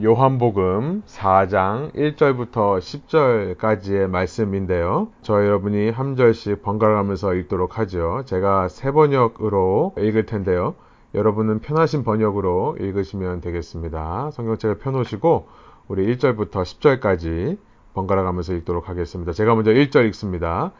요한복음 0.00 1.02
4장 1.06 1.92
1절부터 1.92 2.78
10절까지의 2.78 4.06
말씀인데요. 4.06 5.08
저 5.22 5.44
여러분이 5.44 5.90
한 5.90 6.14
절씩 6.14 6.62
번갈아가면서 6.62 7.34
읽도록 7.34 7.80
하죠. 7.80 8.22
제가 8.24 8.68
세 8.68 8.92
번역으로 8.92 9.94
읽을 9.98 10.24
텐데요. 10.24 10.76
여러분은 11.16 11.58
편하신 11.58 12.04
번역으로 12.04 12.76
읽으시면 12.78 13.40
되겠습니다. 13.40 14.30
성경책을 14.30 14.78
펴놓으시고 14.78 15.48
우리 15.88 16.14
1절부터 16.14 16.62
10절까지 16.62 17.58
번갈아가면서 17.94 18.54
읽도록 18.54 18.88
하겠습니다. 18.88 19.32
제가 19.32 19.56
먼저 19.56 19.72
1절 19.72 20.06
읽습니다. 20.08 20.70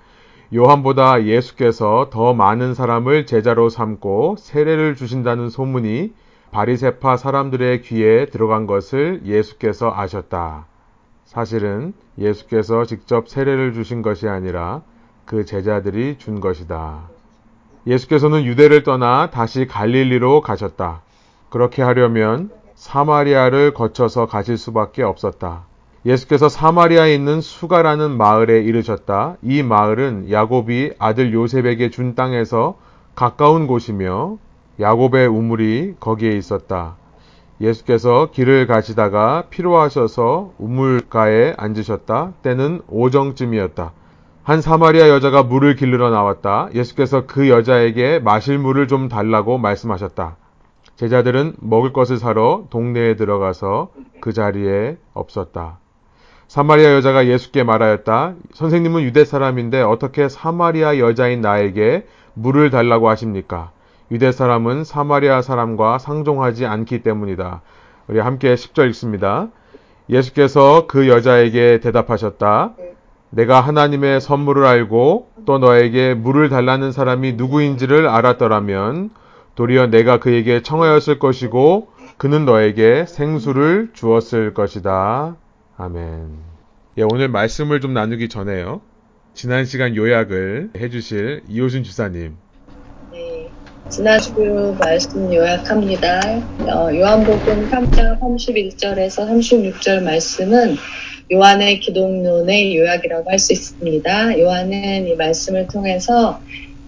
요한보다 0.55 1.25
예수께서 1.25 2.09
더 2.11 2.35
많은 2.35 2.73
사람을 2.73 3.27
제자로 3.27 3.69
삼고 3.69 4.37
세례를 4.39 4.95
주신다는 4.95 5.51
소문이 5.51 6.13
바리세파 6.51 7.17
사람들의 7.17 7.83
귀에 7.83 8.27
들어간 8.27 8.67
것을 8.67 9.23
예수께서 9.25 9.93
아셨다. 9.95 10.67
사실은 11.25 11.93
예수께서 12.19 12.85
직접 12.85 13.29
세례를 13.29 13.75
주신 13.75 14.03
것이 14.03 14.29
아니라 14.29 14.83
그 15.25 15.45
제자들이 15.45 16.17
준 16.19 16.41
것이다. 16.41 17.03
예수께서는 17.87 18.45
유대를 18.45 18.83
떠나 18.83 19.31
다시 19.31 19.67
갈릴리로 19.67 20.41
가셨다. 20.41 21.03
그렇게 21.51 21.83
하려면 21.83 22.51
사마리아를 22.75 23.75
거쳐서 23.75 24.27
가실 24.27 24.57
수밖에 24.57 25.03
없었다. 25.03 25.65
예수께서 26.07 26.49
사마리아에 26.49 27.15
있는 27.15 27.41
수가라는 27.41 28.17
마을에 28.17 28.61
이르셨다. 28.63 29.37
이 29.43 29.63
마을은 29.63 30.31
야곱이 30.31 30.93
아들 30.99 31.35
요셉에게 31.35 31.91
준 31.91 32.15
땅에서 32.15 32.79
가까운 33.15 33.67
곳이며 33.67 34.39
야곱의 34.81 35.27
우물이 35.27 35.97
거기에 35.99 36.31
있었다. 36.31 36.97
예수께서 37.61 38.31
길을 38.31 38.67
가시다가 38.67 39.45
피로하셔서 39.51 40.53
우물가에 40.59 41.55
앉으셨다. 41.57 42.35
때는 42.43 42.83
오정쯤이었다. 42.89 43.93
한 44.45 44.61
사마리아 44.61 45.09
여자가 45.09 45.43
물을 45.43 45.75
길르러 45.75 46.11
나왔다. 46.11 46.69
예수께서 46.75 47.27
그 47.27 47.49
여자에게 47.49 48.21
마실 48.21 48.59
물을 48.59 48.87
좀 48.87 49.09
달라고 49.09 49.59
말씀하셨다. 49.59 50.37
제자들은 50.97 51.57
먹을 51.61 51.93
것을 51.93 52.17
사러 52.17 52.65
동네에 52.71 53.17
들어가서 53.17 53.91
그 54.21 54.33
자리에 54.33 54.97
없었다. 55.13 55.79
사마리아 56.47 56.95
여자가 56.95 57.27
예수께 57.27 57.63
말하였다. 57.63 58.35
선생님은 58.55 59.03
유대 59.03 59.25
사람인데 59.25 59.83
어떻게 59.83 60.29
사마리아 60.29 60.99
여자인 60.99 61.41
나에게 61.41 62.07
물을 62.35 62.71
달라고 62.71 63.09
하십니까? 63.11 63.73
유대 64.11 64.33
사람은 64.33 64.85
사마리아 64.85 65.43
사람과 65.43 65.99
상종하지 65.99 66.67
않기 66.67 67.03
때문이다. 67.03 67.63
우리 68.09 68.21
함께 68.21 68.55
10절 68.55 68.89
읽습니다. 68.89 69.49
예수께서 70.09 70.87
그 70.87 71.09
여자에게 71.09 71.81
대답하셨다. 71.81 72.75
내가 73.31 73.61
하나님의 73.61 74.21
선물을 74.21 74.65
알고 74.65 75.31
또 75.45 75.59
너에게 75.59 76.15
물을 76.15 76.49
달라는 76.49 76.93
사람이 76.93 77.35
누구인지를 77.35 78.09
알았더라면 78.09 79.11
도리어 79.55 79.89
내가 79.89 80.19
그에게 80.19 80.63
청하였을 80.63 81.19
것이고 81.19 81.89
그는 82.17 82.47
너에게 82.47 83.05
생수를 83.07 83.91
주었을 83.93 84.55
것이다. 84.55 85.37
아멘. 85.77 86.31
예, 86.97 87.03
오늘 87.03 87.29
말씀을 87.29 87.81
좀 87.81 87.93
나누기 87.93 88.29
전에요. 88.29 88.81
지난 89.35 89.65
시간 89.65 89.95
요약을 89.95 90.71
해주실 90.77 91.43
이호순 91.49 91.85
주사님. 91.85 92.37
네, 93.89 93.97
지난주 93.97 94.77
말씀 94.79 95.33
요약합니다. 95.33 96.21
어, 96.67 96.95
요한복음 96.95 97.71
3장 97.71 98.21
31절에서 98.21 99.27
36절 99.27 100.03
말씀은 100.03 100.77
요한의 101.33 101.81
기독론의 101.81 102.77
요약이라고 102.77 103.31
할 103.31 103.39
수 103.39 103.55
있습니다. 103.55 104.41
요한은 104.41 105.09
이 105.09 105.17
말씀을 105.17 105.69
통해서 105.69 106.39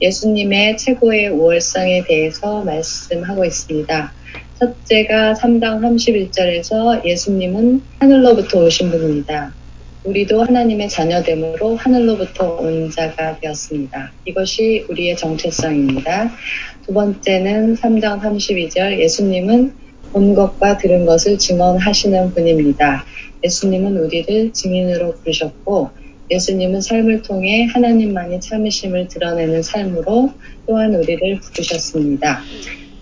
예수님의 0.03 0.77
최고의 0.77 1.29
우월성에 1.29 2.05
대해서 2.05 2.63
말씀하고 2.65 3.47
있습니다. 3.47 4.13
첫째가 4.59 5.35
3장 5.35 5.81
31절에서 5.81 7.05
예수님은 7.07 7.83
하늘로부터 7.99 8.65
오신 8.65 8.91
분입니다. 8.91 9.55
우리도 10.05 10.43
하나님의 10.43 10.89
자녀됨으로 10.89 11.77
하늘로부터 11.77 12.57
온 12.57 12.91
자가 12.91 13.39
되었습니다. 13.39 14.13
이것이 14.25 14.87
우리의 14.89 15.17
정체성입니다. 15.17 16.31
두 16.87 16.95
번째는 16.95 17.77
3장 17.77 18.21
32절 18.21 18.99
예수님은 18.99 19.73
본 20.13 20.35
것과 20.35 20.79
들은 20.79 21.07
것을 21.07 21.39
증언하시는 21.39 22.35
분입니다. 22.35 23.05
예수님은 23.45 23.97
우리를 23.97 24.53
증인으로 24.53 25.15
부르셨고 25.17 25.91
예수님은 26.31 26.81
삶을 26.81 27.23
통해 27.23 27.67
하나님만이 27.67 28.41
참으심을 28.41 29.09
드러내는 29.09 29.63
삶으로 29.63 30.33
또한 30.67 30.95
우리를 30.95 31.41
부르셨습니다. 31.41 32.41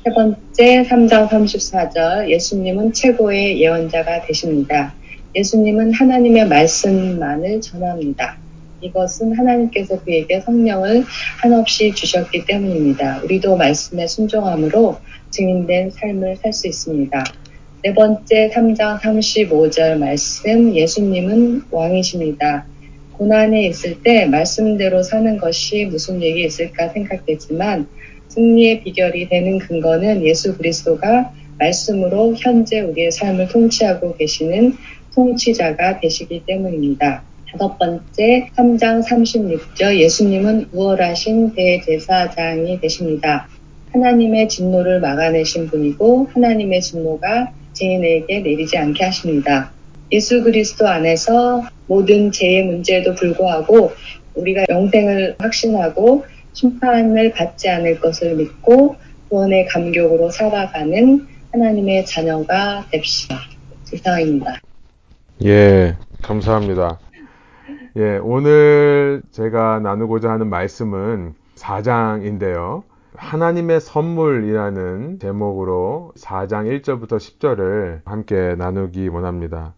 세 0.04 0.14
번째 0.14 0.82
3장 0.88 1.28
34절 1.28 2.30
예수님은 2.30 2.92
최고의 2.92 3.60
예언자가 3.60 4.22
되십니다. 4.22 4.94
예수님은 5.34 5.92
하나님의 5.92 6.48
말씀만을 6.48 7.60
전합니다. 7.60 8.38
이것은 8.80 9.32
하나님께서 9.36 10.02
그에게 10.04 10.40
성령을 10.40 11.04
한없이 11.42 11.92
주셨기 11.94 12.44
때문입니다. 12.46 13.22
우리도 13.24 13.56
말씀에 13.56 14.06
순종함으로 14.06 14.98
증인된 15.30 15.90
삶을 15.90 16.36
살 16.36 16.52
수 16.52 16.66
있습니다. 16.68 17.24
네 17.84 17.94
번째 17.94 18.50
3장 18.50 18.98
35절 19.00 19.98
말씀 19.98 20.74
예수님은 20.74 21.62
왕이십니다. 21.70 22.66
고난에 23.12 23.66
있을 23.66 24.02
때 24.02 24.26
말씀대로 24.26 25.02
사는 25.02 25.38
것이 25.38 25.84
무슨 25.86 26.22
얘기 26.22 26.44
있을까 26.44 26.88
생각되지만 26.88 27.86
승리의 28.28 28.82
비결이 28.82 29.28
되는 29.28 29.58
근거는 29.58 30.24
예수 30.24 30.56
그리스도가 30.56 31.32
말씀으로 31.58 32.34
현재 32.36 32.80
우리의 32.80 33.10
삶을 33.10 33.48
통치하고 33.48 34.16
계시는 34.16 34.74
통치자가 35.14 36.00
되시기 36.00 36.44
때문입니다. 36.46 37.27
다섯 37.52 37.78
번째 37.78 38.50
3장 38.56 39.02
36절 39.04 39.98
예수님은 39.98 40.68
우월하신 40.72 41.54
대제사장이 41.54 42.80
되십니다. 42.80 43.48
하나님의 43.92 44.48
진노를 44.48 45.00
막아내신 45.00 45.68
분이고 45.68 46.28
하나님의 46.34 46.82
진노가 46.82 47.52
죄인에게 47.72 48.40
내리지 48.40 48.76
않게 48.76 49.02
하십니다. 49.02 49.72
예수 50.12 50.42
그리스도 50.42 50.86
안에서 50.86 51.62
모든 51.86 52.30
죄의 52.30 52.64
문제에도 52.64 53.14
불구하고 53.14 53.92
우리가 54.34 54.64
영생을 54.68 55.36
확신하고 55.38 56.24
심판을 56.52 57.32
받지 57.32 57.68
않을 57.68 58.00
것을 58.00 58.34
믿고 58.34 58.96
구원의 59.30 59.66
감격으로 59.66 60.30
살아가는 60.30 61.26
하나님의 61.52 62.04
자녀가 62.04 62.84
됩시다. 62.90 63.40
이상입니다. 63.92 64.60
예, 65.44 65.96
감사합니다. 66.22 66.98
예, 67.98 68.16
오늘 68.22 69.22
제가 69.32 69.80
나누고자 69.80 70.30
하는 70.30 70.48
말씀은 70.48 71.34
4장인데요. 71.56 72.84
하나님의 73.16 73.80
선물이라는 73.80 75.18
제목으로 75.18 76.12
4장 76.16 76.80
1절부터 76.80 77.16
10절을 77.16 78.02
함께 78.04 78.54
나누기 78.56 79.08
원합니다. 79.08 79.74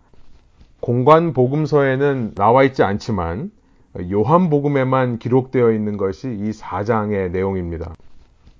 공관 0.80 1.32
복음서에는 1.32 2.34
나와 2.34 2.62
있지 2.64 2.82
않지만 2.82 3.50
요한복음에만 3.98 5.18
기록되어 5.18 5.72
있는 5.72 5.96
것이 5.96 6.28
이 6.28 6.50
4장의 6.50 7.30
내용입니다. 7.30 7.94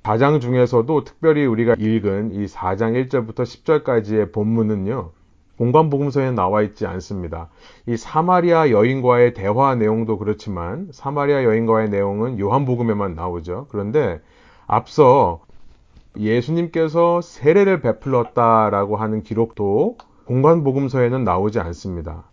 4장 0.04 0.40
중에서도 0.40 1.04
특별히 1.04 1.44
우리가 1.44 1.74
읽은 1.78 2.32
이 2.32 2.46
4장 2.46 3.08
1절부터 3.08 3.42
10절까지의 3.42 4.32
본문은요. 4.32 5.10
공관복음서에 5.60 6.30
나와 6.30 6.62
있지 6.62 6.86
않습니다. 6.86 7.50
이 7.86 7.98
사마리아 7.98 8.70
여인과의 8.70 9.34
대화 9.34 9.74
내용도 9.74 10.16
그렇지만 10.16 10.88
사마리아 10.90 11.44
여인과의 11.44 11.90
내용은 11.90 12.38
요한복음에만 12.38 13.14
나오죠. 13.14 13.66
그런데 13.68 14.22
앞서 14.66 15.40
예수님께서 16.18 17.20
세례를 17.20 17.82
베풀었다라고 17.82 18.96
하는 18.96 19.22
기록도 19.22 19.98
공관복음서에는 20.24 21.24
나오지 21.24 21.60
않습니다. 21.60 22.24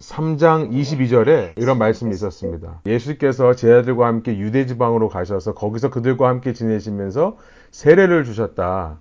3장 0.00 0.70
22절에 0.70 1.52
이런 1.56 1.78
말씀이 1.78 2.12
있었습니다. 2.12 2.82
예수께서 2.84 3.54
제자들과 3.54 4.06
함께 4.06 4.36
유대 4.36 4.66
지방으로 4.66 5.08
가셔서 5.08 5.54
거기서 5.54 5.88
그들과 5.88 6.28
함께 6.28 6.52
지내시면서 6.52 7.38
세례를 7.70 8.24
주셨다. 8.24 8.98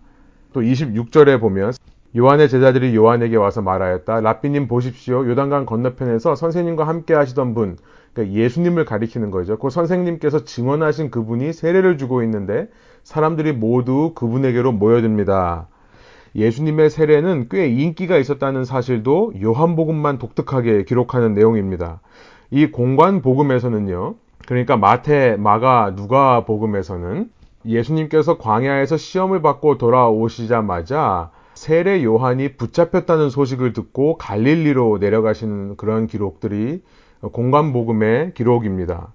또 0.53 0.61
26절에 0.61 1.41
보면 1.41 1.73
요한의 2.17 2.49
제자들이 2.49 2.95
요한에게 2.95 3.35
와서 3.35 3.61
말하였다. 3.61 4.21
라삐님 4.21 4.67
보십시오. 4.67 5.27
요단강 5.27 5.65
건너편에서 5.65 6.35
선생님과 6.35 6.87
함께 6.87 7.13
하시던 7.13 7.53
분, 7.53 7.77
그러니까 8.13 8.35
예수님을 8.35 8.85
가리키는 8.85 9.29
거죠. 9.29 9.57
그 9.59 9.69
선생님께서 9.69 10.43
증언하신 10.43 11.11
그분이 11.11 11.53
세례를 11.53 11.97
주고 11.97 12.23
있는데 12.23 12.67
사람들이 13.03 13.53
모두 13.53 14.13
그분에게로 14.15 14.71
모여듭니다. 14.71 15.67
예수님의 16.35 16.89
세례는 16.89 17.47
꽤 17.49 17.67
인기가 17.67 18.17
있었다는 18.17 18.63
사실도 18.63 19.33
요한복음만 19.41 20.17
독특하게 20.17 20.83
기록하는 20.83 21.33
내용입니다. 21.33 22.01
이 22.51 22.67
공관 22.67 23.21
복음에서는요. 23.21 24.15
그러니까 24.47 24.77
마태, 24.77 25.37
마가, 25.37 25.95
누가 25.95 26.45
복음에서는 26.45 27.29
예수님께서 27.65 28.37
광야에서 28.37 28.97
시험을 28.97 29.41
받고 29.41 29.77
돌아오시자마자 29.77 31.31
세례 31.59 32.05
요한이 32.05 32.53
붙잡혔다는 32.53 33.29
소식을 33.29 33.73
듣고 33.73 34.15
갈릴리로 34.15 34.99
내려가시는 35.01 35.75
그런 35.75 36.07
기록들이 36.07 36.81
공관 37.33 37.73
복음의 37.73 38.33
기록입니다. 38.33 39.11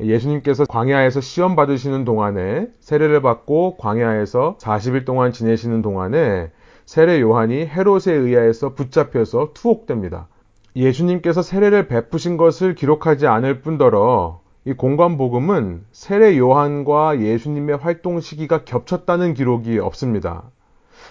예수님께서 0.00 0.64
광야에서 0.64 1.20
시험 1.20 1.54
받으시는 1.54 2.04
동안에 2.04 2.66
세례를 2.80 3.22
받고 3.22 3.76
광야에서 3.76 4.56
40일 4.58 5.04
동안 5.04 5.30
지내시는 5.30 5.80
동안에 5.80 6.50
세례 6.84 7.20
요한이 7.20 7.66
헤롯에 7.66 8.12
의하여서 8.12 8.74
붙잡혀서 8.74 9.52
투옥됩니다. 9.54 10.26
예수님께서 10.74 11.42
세례를 11.42 11.86
베푸신 11.86 12.38
것을 12.38 12.74
기록하지 12.74 13.28
않을 13.28 13.60
뿐더러 13.60 14.40
이 14.64 14.72
공관복음은 14.72 15.84
세례 15.92 16.36
요한과 16.38 17.20
예수님의 17.20 17.76
활동 17.76 18.18
시기가 18.18 18.64
겹쳤다는 18.64 19.34
기록이 19.34 19.78
없습니다. 19.78 20.50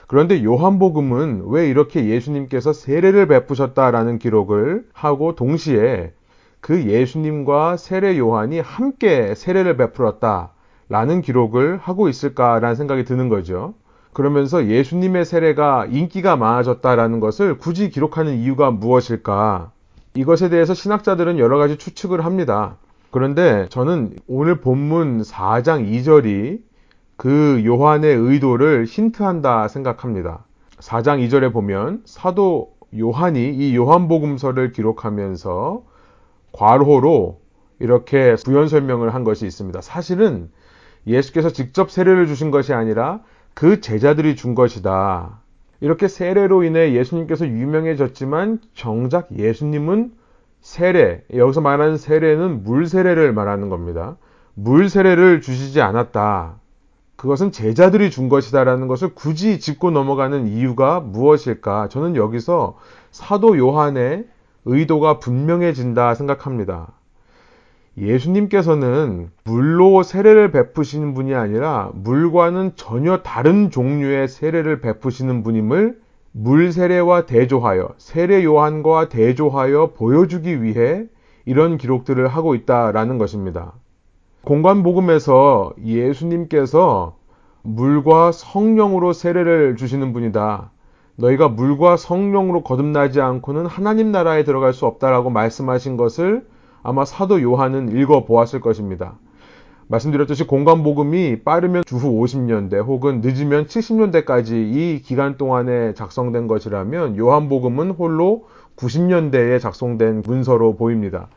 그런데 0.07 0.42
요한복음은 0.42 1.44
왜 1.48 1.68
이렇게 1.69 2.06
예수님께서 2.06 2.71
세례를 2.71 3.27
베푸셨다라는 3.27 4.19
기록을 4.19 4.86
하고 4.94 5.36
동시에 5.36 6.13
그 6.62 6.86
예수님과 6.86 7.75
세례 7.77 8.18
요한이 8.18 8.62
함께 8.62 9.36
세례를 9.36 9.75
베풀었다라는 9.75 11.21
기록을 11.21 11.77
하고 11.77 12.07
있을까라는 12.07 12.75
생각이 12.75 13.04
드는 13.04 13.27
거죠. 13.27 13.74
그러면서 14.13 14.65
예수님의 14.65 15.25
세례가 15.25 15.88
인기가 15.92 16.38
많아졌다라는 16.38 17.19
것을 17.19 17.57
굳이 17.57 17.89
기록하는 17.89 18.38
이유가 18.38 18.71
무엇일까? 18.71 19.71
이것에 20.15 20.50
대해서 20.50 20.74
신학자들은 20.74 21.38
여러 21.38 21.57
가지 21.57 21.77
추측을 21.77 22.25
합니다. 22.25 22.77
그런데 23.12 23.68
저는 23.69 24.15
오늘 24.27 24.62
본문 24.62 25.21
4장 25.21 25.88
2절이 25.88 26.60
그 27.18 27.64
요한의 27.66 28.16
의도를 28.16 28.86
힌트한다 28.86 29.68
생각합니다. 29.68 30.46
4장 30.80 31.28
2절에 31.28 31.52
보면 31.52 32.04
사도 32.06 32.75
요한이 32.98 33.54
이 33.56 33.75
요한복음서를 33.75 34.72
기록하면서 34.72 35.84
과로로 36.54 37.42
이렇게 37.80 38.36
부연 38.46 38.68
설명을 38.69 39.14
한 39.14 39.24
것이 39.24 39.46
있습니다. 39.46 39.81
사실은 39.81 40.50
예수께서 41.06 41.50
직접 41.50 41.92
세례를 41.92 42.28
주신 42.28 42.52
것이 42.52 42.74
아니라 42.74 43.22
그 43.54 43.81
제자들이 43.81 44.36
준 44.36 44.56
것이다. 44.56 45.42
이렇게 45.80 46.08
세례로 46.08 46.63
인해 46.63 46.94
예수님께서 46.94 47.48
유명해졌지만 47.48 48.60
정작 48.74 49.30
예수님은 49.38 50.12
세례, 50.62 51.24
여기서 51.34 51.62
말하는 51.62 51.98
세례는 51.98 52.63
물 52.63 52.88
세례를 52.88 53.34
말하는 53.34 53.70
겁니다. 53.70 54.18
물 54.54 54.90
세례를 54.90 55.42
주시지 55.42 55.81
않았다. 55.81 56.60
그것은 57.18 57.52
제자들이 57.52 58.12
준 58.12 58.30
것이다라는 58.30 58.88
것을 58.88 59.16
굳이 59.16 59.60
짚고 59.60 59.92
넘어가는 59.92 60.48
이유가 60.48 61.00
무엇일까? 61.00 61.90
저는 61.90 62.16
여기서 62.16 62.78
사도 63.12 63.58
요한의 63.58 64.28
의도가 64.66 65.19
분명해진다 65.19 66.14
생각합니다. 66.14 66.94
예수님께서는 67.98 69.31
물로 69.44 70.04
세례를 70.04 70.52
베푸시는 70.52 71.16
분이 71.16 71.34
아니라 71.34 71.90
물과는 71.96 72.74
전혀 72.75 73.24
다른 73.24 73.72
종류의 73.72 74.28
세례를 74.28 74.81
베푸시는 74.81 75.42
분임을 75.42 76.00
물 76.31 76.72
세례와 76.72 77.25
대조하여 77.25 77.90
세례 77.98 78.44
요한과 78.44 79.10
대조하여 79.10 79.94
보여주기 79.96 80.62
위해 80.62 81.06
이런 81.46 81.80
기록들을 81.80 82.28
하고 82.28 82.54
있다라는 82.54 83.18
것입니다. 83.18 83.74
공관복음에서 84.48 85.74
예수님께서 85.84 87.18
물과 87.64 88.32
성령으로 88.32 89.12
세례를 89.12 89.76
주시는 89.76 90.14
분이다. 90.14 90.72
너희가 91.18 91.50
물과 91.50 91.98
성령으로 91.98 92.64
거듭나지 92.64 93.20
않고는 93.20 93.66
하나님 93.66 94.14
나라에 94.14 94.46
들어갈 94.46 94.72
수 94.72 94.86
없다라고 94.86 95.32
말씀하신 95.32 95.98
것을 95.98 96.48
아마 96.82 97.04
사도 97.04 97.42
요한은 97.42 97.98
읽어 97.98 98.24
보았을 98.24 98.62
것입니다. 98.62 99.20
말씀드렸듯이 99.90 100.48
공간복음이 100.48 101.44
빠르면 101.44 101.84
주후 101.86 102.24
50년대 102.24 102.86
혹은 102.86 103.20
늦으면 103.20 103.66
70년대까지 103.66 104.52
이 104.54 105.02
기간 105.04 105.36
동안에 105.36 105.94
작성된 105.94 106.48
것이라면 106.48 107.18
요한복음은 107.18 107.92
홀로 107.92 108.46
90년대에 108.78 109.60
작성된 109.60 110.22
문서로 110.26 110.78
보입니다. 110.78 111.28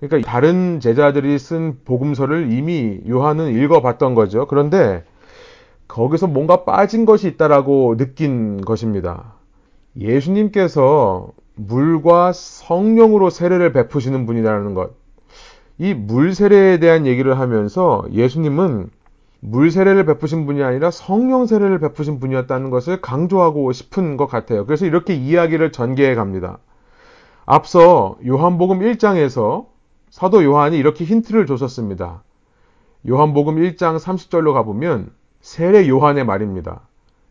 그러니까 0.00 0.30
다른 0.30 0.80
제자들이 0.80 1.38
쓴 1.38 1.78
복음서를 1.84 2.52
이미 2.52 3.00
요한은 3.08 3.52
읽어봤던 3.52 4.14
거죠. 4.14 4.46
그런데 4.46 5.04
거기서 5.88 6.26
뭔가 6.26 6.64
빠진 6.64 7.04
것이 7.04 7.28
있다라고 7.28 7.96
느낀 7.96 8.60
것입니다. 8.60 9.34
예수님께서 9.98 11.28
물과 11.56 12.32
성령으로 12.32 13.30
세례를 13.30 13.72
베푸시는 13.72 14.26
분이라는 14.26 14.74
것. 14.74 14.92
이 15.78 15.94
물 15.94 16.34
세례에 16.34 16.78
대한 16.78 17.06
얘기를 17.06 17.38
하면서 17.38 18.04
예수님은 18.12 18.90
물 19.40 19.70
세례를 19.70 20.04
베푸신 20.06 20.46
분이 20.46 20.62
아니라 20.62 20.90
성령 20.90 21.46
세례를 21.46 21.78
베푸신 21.78 22.18
분이었다는 22.20 22.70
것을 22.70 23.00
강조하고 23.00 23.70
싶은 23.72 24.16
것 24.16 24.26
같아요. 24.26 24.66
그래서 24.66 24.86
이렇게 24.86 25.14
이야기를 25.14 25.70
전개해 25.72 26.14
갑니다. 26.16 26.58
앞서 27.46 28.18
요한복음 28.26 28.80
1장에서 28.80 29.66
사도 30.10 30.42
요한이 30.44 30.78
이렇게 30.78 31.04
힌트를 31.04 31.46
줬었습니다. 31.46 32.22
요한복음 33.08 33.56
1장 33.56 33.98
30절로 33.98 34.52
가보면 34.52 35.10
세례 35.40 35.88
요한의 35.88 36.24
말입니다. 36.24 36.80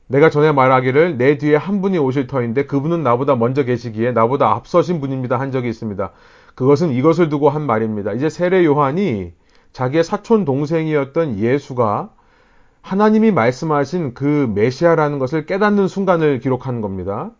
내가 0.07 0.29
전에 0.29 0.53
말하기를 0.53 1.17
내 1.17 1.37
뒤에 1.37 1.55
한 1.55 1.81
분이 1.81 1.97
오실 1.97 2.27
터인데 2.27 2.65
그분은 2.65 3.03
나보다 3.03 3.35
먼저 3.35 3.63
계시기에 3.63 4.13
나보다 4.13 4.51
앞서신 4.51 5.01
분입니다 5.01 5.39
한 5.39 5.51
적이 5.51 5.69
있습니다. 5.69 6.11
그것은 6.55 6.91
이것을 6.91 7.29
두고 7.29 7.49
한 7.49 7.63
말입니다. 7.63 8.13
이제 8.13 8.29
세례 8.29 8.63
요한이 8.63 9.33
자기의 9.73 10.03
사촌 10.03 10.45
동생이었던 10.45 11.39
예수가 11.39 12.09
하나님이 12.81 13.31
말씀하신 13.31 14.13
그 14.13 14.49
메시아라는 14.55 15.19
것을 15.19 15.45
깨닫는 15.45 15.89
순간을 15.89 16.39
기록하는 16.39 16.79
겁니다. 16.79 17.31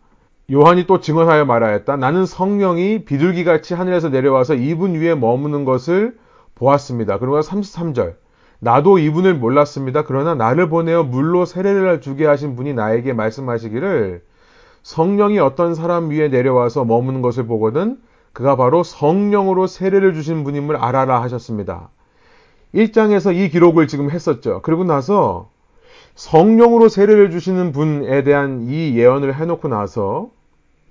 요한이 0.50 0.86
또 0.86 1.00
증언하여 1.00 1.44
말하였다. 1.44 1.96
나는 1.96 2.24
성령이 2.24 3.04
비둘기같이 3.04 3.74
하늘에서 3.74 4.08
내려와서 4.08 4.54
이분 4.54 4.94
위에 4.94 5.14
머무는 5.14 5.66
것을 5.66 6.16
보았습니다. 6.54 7.18
그리고 7.18 7.38
33절. 7.40 8.14
나도 8.58 8.98
이분을 8.98 9.34
몰랐습니다. 9.34 10.04
그러나 10.04 10.34
나를 10.34 10.70
보내어 10.70 11.04
물로 11.04 11.44
세례를 11.44 12.00
주게 12.00 12.24
하신 12.24 12.56
분이 12.56 12.72
나에게 12.72 13.12
말씀하시기를 13.12 14.22
성령이 14.82 15.38
어떤 15.38 15.74
사람 15.74 16.08
위에 16.08 16.28
내려와서 16.28 16.86
머무는 16.86 17.20
것을 17.20 17.46
보거든 17.46 17.98
그가 18.32 18.56
바로 18.56 18.82
성령으로 18.82 19.66
세례를 19.66 20.14
주신 20.14 20.44
분임을 20.44 20.76
알아라 20.76 21.20
하셨습니다. 21.24 21.90
1장에서 22.74 23.36
이 23.36 23.50
기록을 23.50 23.86
지금 23.86 24.10
했었죠. 24.10 24.60
그리고 24.62 24.84
나서 24.84 25.50
성령으로 26.14 26.88
세례를 26.88 27.30
주시는 27.30 27.72
분에 27.72 28.24
대한 28.24 28.62
이 28.66 28.96
예언을 28.96 29.34
해놓고 29.34 29.68
나서 29.68 30.30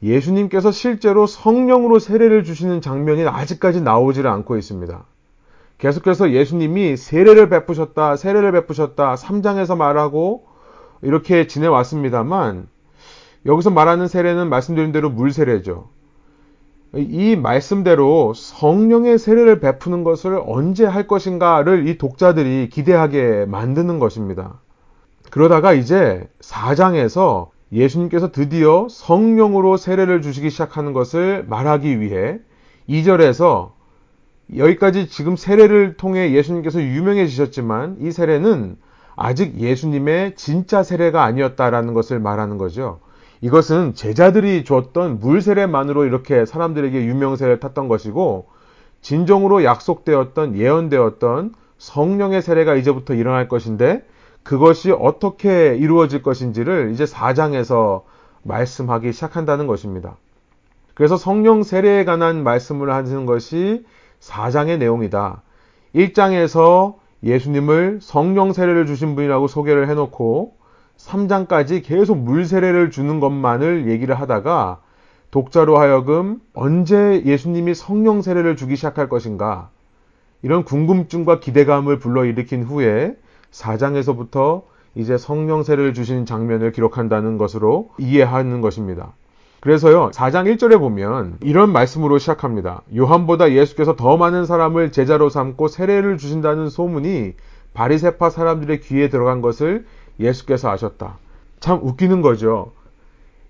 예수님께서 0.04 0.72
실제로 0.72 1.25
성령으로 1.25 2.00
세례를 2.00 2.44
주시는 2.44 2.82
장면이 2.82 3.27
아직까지 3.27 3.82
나오지를 3.82 4.30
않고 4.30 4.58
있습니다. 4.58 5.04
계속해서 5.80 6.32
예수님이 6.32 6.98
세례를 6.98 7.50
베푸셨다, 7.50 8.16
세례를 8.16 8.51
베푸셨다, 8.51 9.16
3장에서 9.16 9.77
말하고 9.77 10.46
이렇게 11.01 11.48
지내왔습니다만, 11.48 12.68
여기서 13.46 13.70
말하는 13.70 14.08
세례는 14.08 14.50
말씀드린 14.50 14.92
대로 14.92 15.10
물 15.10 15.32
세례죠. 15.32 15.89
이 16.96 17.36
말씀대로 17.36 18.34
성령의 18.34 19.20
세례를 19.20 19.60
베푸는 19.60 20.04
것을 20.04 20.42
언제 20.46 20.86
할 20.86 21.06
것인가를 21.06 21.88
이 21.88 21.98
독자들이 21.98 22.70
기대하게 22.70 23.46
만드는 23.48 24.00
것입니다. 24.00 24.60
그러다가 25.30 25.74
이제 25.74 26.27
4장에서 26.39 27.50
예수님께서 27.71 28.31
드디어 28.31 28.88
성령으로 28.89 29.77
세례를 29.77 30.21
주시기 30.21 30.50
시작하는 30.50 30.93
것을 30.93 31.45
말하기 31.47 32.00
위해 32.00 32.39
2절에서 32.89 33.71
여기까지 34.55 35.09
지금 35.09 35.36
세례를 35.36 35.97
통해 35.97 36.31
예수님께서 36.31 36.81
유명해지셨지만 36.81 37.97
이 38.00 38.12
세례는 38.12 38.77
아직 39.17 39.59
예수님의 39.59 40.36
진짜 40.36 40.83
세례가 40.83 41.24
아니었다라는 41.24 41.93
것을 41.93 42.19
말하는 42.19 42.57
거죠. 42.57 43.00
이것은 43.41 43.93
제자들이 43.93 44.63
줬던 44.63 45.19
물 45.19 45.41
세례만으로 45.41 46.05
이렇게 46.05 46.45
사람들에게 46.45 47.05
유명세를 47.05 47.59
탔던 47.59 47.88
것이고 47.88 48.47
진정으로 49.01 49.63
약속되었던 49.63 50.57
예언되었던 50.57 51.53
성령의 51.77 52.41
세례가 52.41 52.75
이제부터 52.75 53.13
일어날 53.13 53.47
것인데 53.47 54.05
그것이 54.48 54.92
어떻게 54.92 55.75
이루어질 55.75 56.24
것인지를 56.24 56.92
이제 56.94 57.04
4장에서 57.04 58.04
말씀하기 58.44 59.12
시작한다는 59.12 59.68
것입니다. 59.68 60.16
그래서 60.94 61.18
성령 61.18 61.63
세례에 61.63 62.06
관한 62.06 62.44
말씀을 62.44 62.94
하는 62.94 63.25
것이 63.25 63.86
4장의 64.22 64.77
내용이다. 64.77 65.42
1장에서 65.94 66.96
예수님을 67.24 68.00
성령 68.01 68.54
세례를 68.54 68.86
주신 68.86 69.16
분이라고 69.16 69.48
소개를 69.48 69.89
해놓고 69.89 70.56
3장까지 70.96 71.84
계속 71.84 72.18
물 72.18 72.46
세례를 72.46 72.89
주는 72.89 73.20
것만을 73.20 73.89
얘기를 73.89 74.18
하다가 74.18 74.80
독자로 75.30 75.77
하여금 75.77 76.39
언제 76.54 77.22
예수님이 77.25 77.74
성령 77.75 78.22
세례를 78.22 78.56
주기 78.56 78.77
시작할 78.77 79.10
것인가 79.10 79.72
이런 80.42 80.63
궁금증과 80.63 81.42
기대감을 81.42 82.00
불러일으킨 82.00 82.63
후에 82.63 83.18
4장에서부터 83.51 84.63
이제 84.96 85.18
성령 85.18 85.63
세례를 85.63 85.94
주신 85.94 86.25
장면을 86.25 86.72
기록한다는 86.72 87.38
것으로 87.38 87.89
이해하는 88.00 88.62
것입니다. 88.62 89.13
그래서요, 89.60 90.12
4장 90.12 90.56
1절에 90.56 90.80
보면 90.80 91.38
이런 91.42 91.72
말씀으로 91.72 92.20
시작합니다. 92.20 92.82
요한보다 92.96 93.51
예수께서 93.51 93.96
더 93.96 94.18
많은 94.18 94.46
사람을 94.46 94.92
제자로 94.92 95.30
삼고 95.30 95.68
세례를 95.68 96.18
주신다는 96.18 96.70
소문이 96.70 97.34
바리세파 97.74 98.30
사람들의 98.30 98.82
귀에 98.82 99.10
들어간 99.10 99.42
것을 99.42 99.86
예수께서 100.20 100.70
아셨다. 100.70 101.18
참 101.60 101.80
웃기는 101.82 102.22
거죠. 102.22 102.72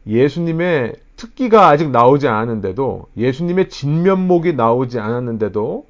예수님의 0.06 0.96
특기가 1.18 1.68
아직 1.68 1.90
나오지 1.90 2.28
않았는데도 2.28 3.08
예수님의 3.18 3.70
진면목이 3.70 4.54
나오지 4.54 5.00
않았는데도 5.00 5.87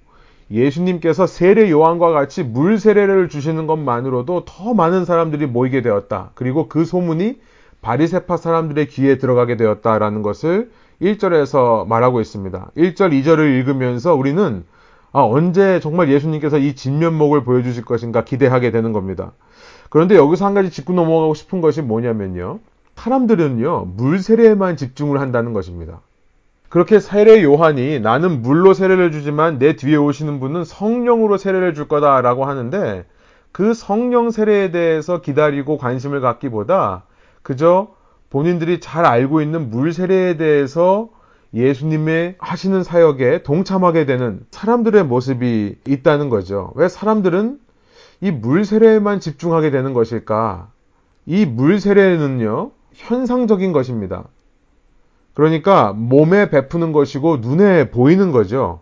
예수님께서 0.50 1.27
세례 1.27 1.70
요한과 1.70 2.12
같이 2.12 2.44
물 2.44 2.80
세례를 2.80 3.30
주시는 3.30 3.68
것만으로도 3.68 4.46
더 4.46 4.74
많은 4.74 5.06
사람들이 5.06 5.46
모이게 5.46 5.82
되었다. 5.82 6.32
그리고 6.36 6.68
그 6.68 6.86
소문이 6.86 7.39
바리세파 7.82 8.38
사람들의 8.38 8.88
귀에 8.88 9.18
들어가게 9.18 9.58
되었다라는 9.58 10.22
것을 10.22 10.72
1절에서 11.01 11.88
말하고 11.88 12.22
있습니다. 12.22 12.72
1절, 12.75 13.12
2절을 13.12 13.60
읽으면서 13.60 14.16
우리는 14.16 14.63
아, 15.12 15.22
언제 15.22 15.80
정말 15.80 16.10
예수님께서 16.10 16.58
이 16.58 16.75
진면목을 16.75 17.44
보여주실 17.44 17.86
것인가 17.86 18.24
기대하게 18.24 18.72
되는 18.72 18.94
겁니다. 18.94 19.32
그런데 19.89 20.16
여기서 20.16 20.46
한 20.46 20.54
가지 20.54 20.70
짚고 20.70 20.94
넘어가고 20.94 21.34
싶은 21.34 21.62
것이 21.62 21.82
뭐냐면요. 21.82 22.60
사람들은요, 22.96 23.94
물 23.96 24.20
세례에만 24.20 24.75
집중을 24.75 25.22
한다는 25.22 25.54
것입니다. 25.54 26.01
그렇게 26.69 27.00
세례 27.00 27.43
요한이 27.43 28.00
나는 28.01 28.41
물로 28.41 28.74
세례를 28.74 29.12
주지만 29.12 29.57
내 29.57 29.75
뒤에 29.75 29.95
오시는 29.95 30.39
분은 30.39 30.65
성령으로 30.65 31.38
세례를 31.38 31.74
줄 31.74 31.88
거다라고 31.88 32.45
하는데 32.45 33.05
그 33.51 33.74
성령 33.74 34.29
세례에 34.31 34.71
대해서 34.71 35.21
기다리고 35.21 35.77
관심을 35.77 36.19
갖기보다 36.21 37.03
그저 37.41 37.95
본인들이 38.29 38.81
잘 38.81 39.05
알고 39.05 39.41
있는 39.41 39.69
물 39.69 39.93
세례에 39.93 40.36
대해서 40.38 41.09
예수님의 41.53 42.36
하시는 42.39 42.83
사역에 42.83 43.43
동참하게 43.43 44.05
되는 44.05 44.41
사람들의 44.51 45.05
모습이 45.05 45.77
있다는 45.88 46.27
거죠. 46.29 46.74
왜 46.75 46.89
사람들은 46.89 47.59
이 48.19 48.31
물 48.31 48.65
세례에만 48.65 49.21
집중하게 49.21 49.71
되는 49.71 49.93
것일까? 49.93 50.69
이 51.25 51.45
물 51.45 51.79
세례는요, 51.79 52.71
현상적인 52.93 53.71
것입니다. 53.71 54.25
그러니까 55.38 55.94
몸에 55.94 56.50
베푸는 56.50 56.91
것이고 56.91 57.38
눈에 57.38 57.91
보이는 57.91 58.32
거죠. 58.32 58.82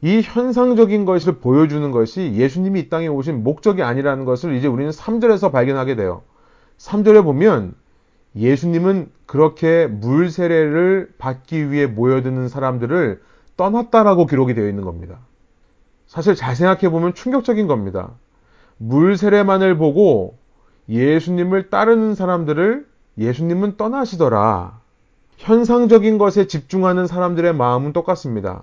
이 0.00 0.22
현상적인 0.22 1.04
것을 1.04 1.34
보여주는 1.34 1.90
것이 1.90 2.32
예수님이 2.32 2.80
이 2.80 2.88
땅에 2.88 3.08
오신 3.08 3.44
목적이 3.44 3.82
아니라는 3.82 4.24
것을 4.24 4.54
이제 4.54 4.68
우리는 4.68 4.90
3절에서 4.90 5.52
발견하게 5.52 5.96
돼요. 5.96 6.22
3절에 6.78 7.22
보면 7.24 7.74
예수님은 8.34 9.10
그렇게 9.26 9.86
물 9.86 10.30
세례를 10.30 11.12
받기 11.18 11.70
위해 11.70 11.84
모여드는 11.84 12.48
사람들을 12.48 13.20
떠났다라고 13.58 14.24
기록이 14.24 14.54
되어 14.54 14.66
있는 14.66 14.82
겁니다. 14.82 15.18
사실 16.06 16.34
잘 16.36 16.56
생각해 16.56 16.88
보면 16.88 17.12
충격적인 17.12 17.66
겁니다. 17.66 18.12
물 18.78 19.18
세례만을 19.18 19.76
보고 19.76 20.38
예수님을 20.88 21.68
따르는 21.68 22.14
사람들을 22.14 22.86
예수님은 23.18 23.76
떠나시더라. 23.76 24.83
현상적인 25.44 26.16
것에 26.16 26.46
집중하는 26.46 27.06
사람들의 27.06 27.54
마음은 27.54 27.92
똑같습니다. 27.92 28.62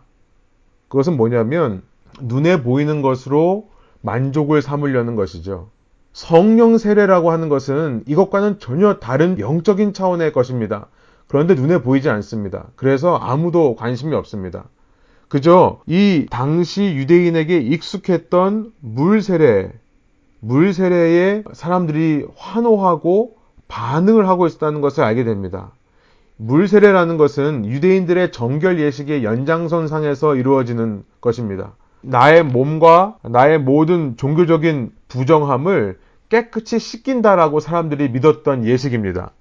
그것은 0.88 1.16
뭐냐면 1.16 1.84
눈에 2.20 2.64
보이는 2.64 3.04
것으로 3.04 3.70
만족을 4.02 4.64
삼으려는 4.64 5.16
것이죠. 5.16 5.70
성령 6.12 6.80
세례라고 6.80 7.30
하는 7.30 7.50
것은 7.50 8.04
이것과는 8.08 8.58
전혀 8.58 8.96
다른 8.96 9.40
영적인 9.40 9.94
차원의 9.94 10.34
것입니다. 10.34 10.88
그런데 11.28 11.54
눈에 11.54 11.84
보이지 11.84 12.10
않습니다. 12.10 12.70
그래서 12.76 13.16
아무도 13.16 13.76
관심이 13.76 14.16
없습니다. 14.16 14.66
그저 15.28 15.82
이 15.86 16.26
당시 16.32 16.84
유대인에게 16.96 17.60
익숙했던 17.60 18.74
물 18.80 19.22
세례, 19.22 19.72
물 20.40 20.74
세례에 20.74 21.44
사람들이 21.54 22.26
환호하고 22.36 23.38
반응을 23.68 24.28
하고 24.28 24.48
있었다는 24.48 24.82
것을 24.82 25.04
알게 25.04 25.24
됩니다. 25.24 25.74
물세례라는 26.44 27.18
것은 27.18 27.68
유대인들의 27.68 28.32
정결 28.32 28.80
예식의 28.80 29.24
연장선상에서 29.24 30.36
이루어지는 30.36 31.04
것입니다. 31.22 31.74
나의 32.02 32.44
몸과 32.44 33.18
나의 33.22 33.60
모든 33.60 34.18
종교적인 34.18 34.92
부정함을 35.08 36.00
깨끗이 36.30 36.80
씻긴다라고 36.80 37.60
사람들이 37.60 38.10
믿었던 38.10 38.66
예식입니다. 38.66 39.34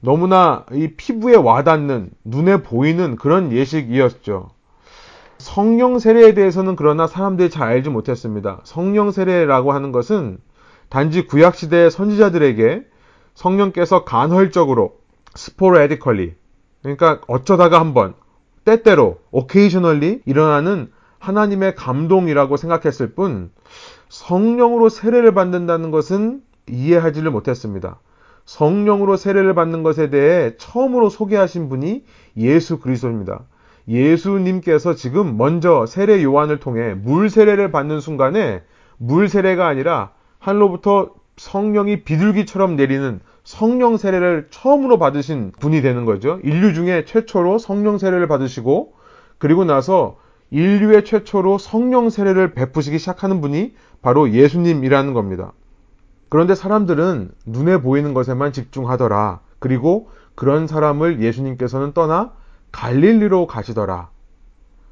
너무나 0.00 0.64
이 0.72 0.94
피부에 0.96 1.36
와닿는 1.36 2.10
눈에 2.24 2.62
보이는 2.62 3.16
그런 3.16 3.52
예식이었죠. 3.52 4.48
성령 5.36 5.98
세례에 5.98 6.32
대해서는 6.32 6.76
그러나 6.76 7.06
사람들이 7.06 7.50
잘 7.50 7.68
알지 7.68 7.90
못했습니다. 7.90 8.60
성령 8.64 9.10
세례라고 9.10 9.72
하는 9.72 9.92
것은 9.92 10.38
단지 10.88 11.26
구약 11.26 11.56
시대의 11.56 11.90
선지자들에게 11.90 12.84
성령께서 13.34 14.04
간헐적으로 14.04 15.01
스포레디컬리 15.34 16.34
그러니까 16.82 17.20
어쩌다가 17.26 17.80
한번 17.80 18.14
때때로 18.64 19.18
occasionally 19.32 20.20
일어나는 20.26 20.90
하나님의 21.18 21.74
감동이라고 21.76 22.56
생각했을 22.56 23.14
뿐 23.14 23.50
성령으로 24.08 24.88
세례를 24.88 25.34
받는다는 25.34 25.90
것은 25.90 26.42
이해하지를 26.68 27.30
못했습니다. 27.30 28.00
성령으로 28.44 29.16
세례를 29.16 29.54
받는 29.54 29.82
것에 29.82 30.10
대해 30.10 30.56
처음으로 30.58 31.08
소개하신 31.08 31.68
분이 31.68 32.04
예수 32.36 32.80
그리스도입니다. 32.80 33.44
예수님께서 33.88 34.94
지금 34.94 35.36
먼저 35.36 35.86
세례 35.86 36.22
요한을 36.22 36.58
통해 36.58 36.94
물 36.94 37.30
세례를 37.30 37.70
받는 37.70 38.00
순간에 38.00 38.62
물 38.98 39.28
세례가 39.28 39.66
아니라 39.66 40.10
하늘로부터 40.38 41.14
성령이 41.36 42.02
비둘기처럼 42.02 42.76
내리는 42.76 43.20
성령 43.44 43.96
세례를 43.96 44.48
처음으로 44.50 44.98
받으신 44.98 45.52
분이 45.58 45.82
되는 45.82 46.04
거죠. 46.04 46.38
인류 46.44 46.74
중에 46.74 47.04
최초로 47.04 47.58
성령 47.58 47.98
세례를 47.98 48.28
받으시고 48.28 48.94
그리고 49.38 49.64
나서 49.64 50.18
인류의 50.50 51.04
최초로 51.04 51.58
성령 51.58 52.10
세례를 52.10 52.52
베푸시기 52.54 52.98
시작하는 52.98 53.40
분이 53.40 53.74
바로 54.02 54.30
예수님이라는 54.32 55.14
겁니다. 55.14 55.52
그런데 56.28 56.54
사람들은 56.54 57.30
눈에 57.46 57.80
보이는 57.80 58.14
것에만 58.14 58.52
집중하더라. 58.52 59.40
그리고 59.58 60.10
그런 60.34 60.66
사람을 60.66 61.20
예수님께서는 61.20 61.92
떠나 61.92 62.32
갈릴리로 62.70 63.46
가시더라. 63.46 64.10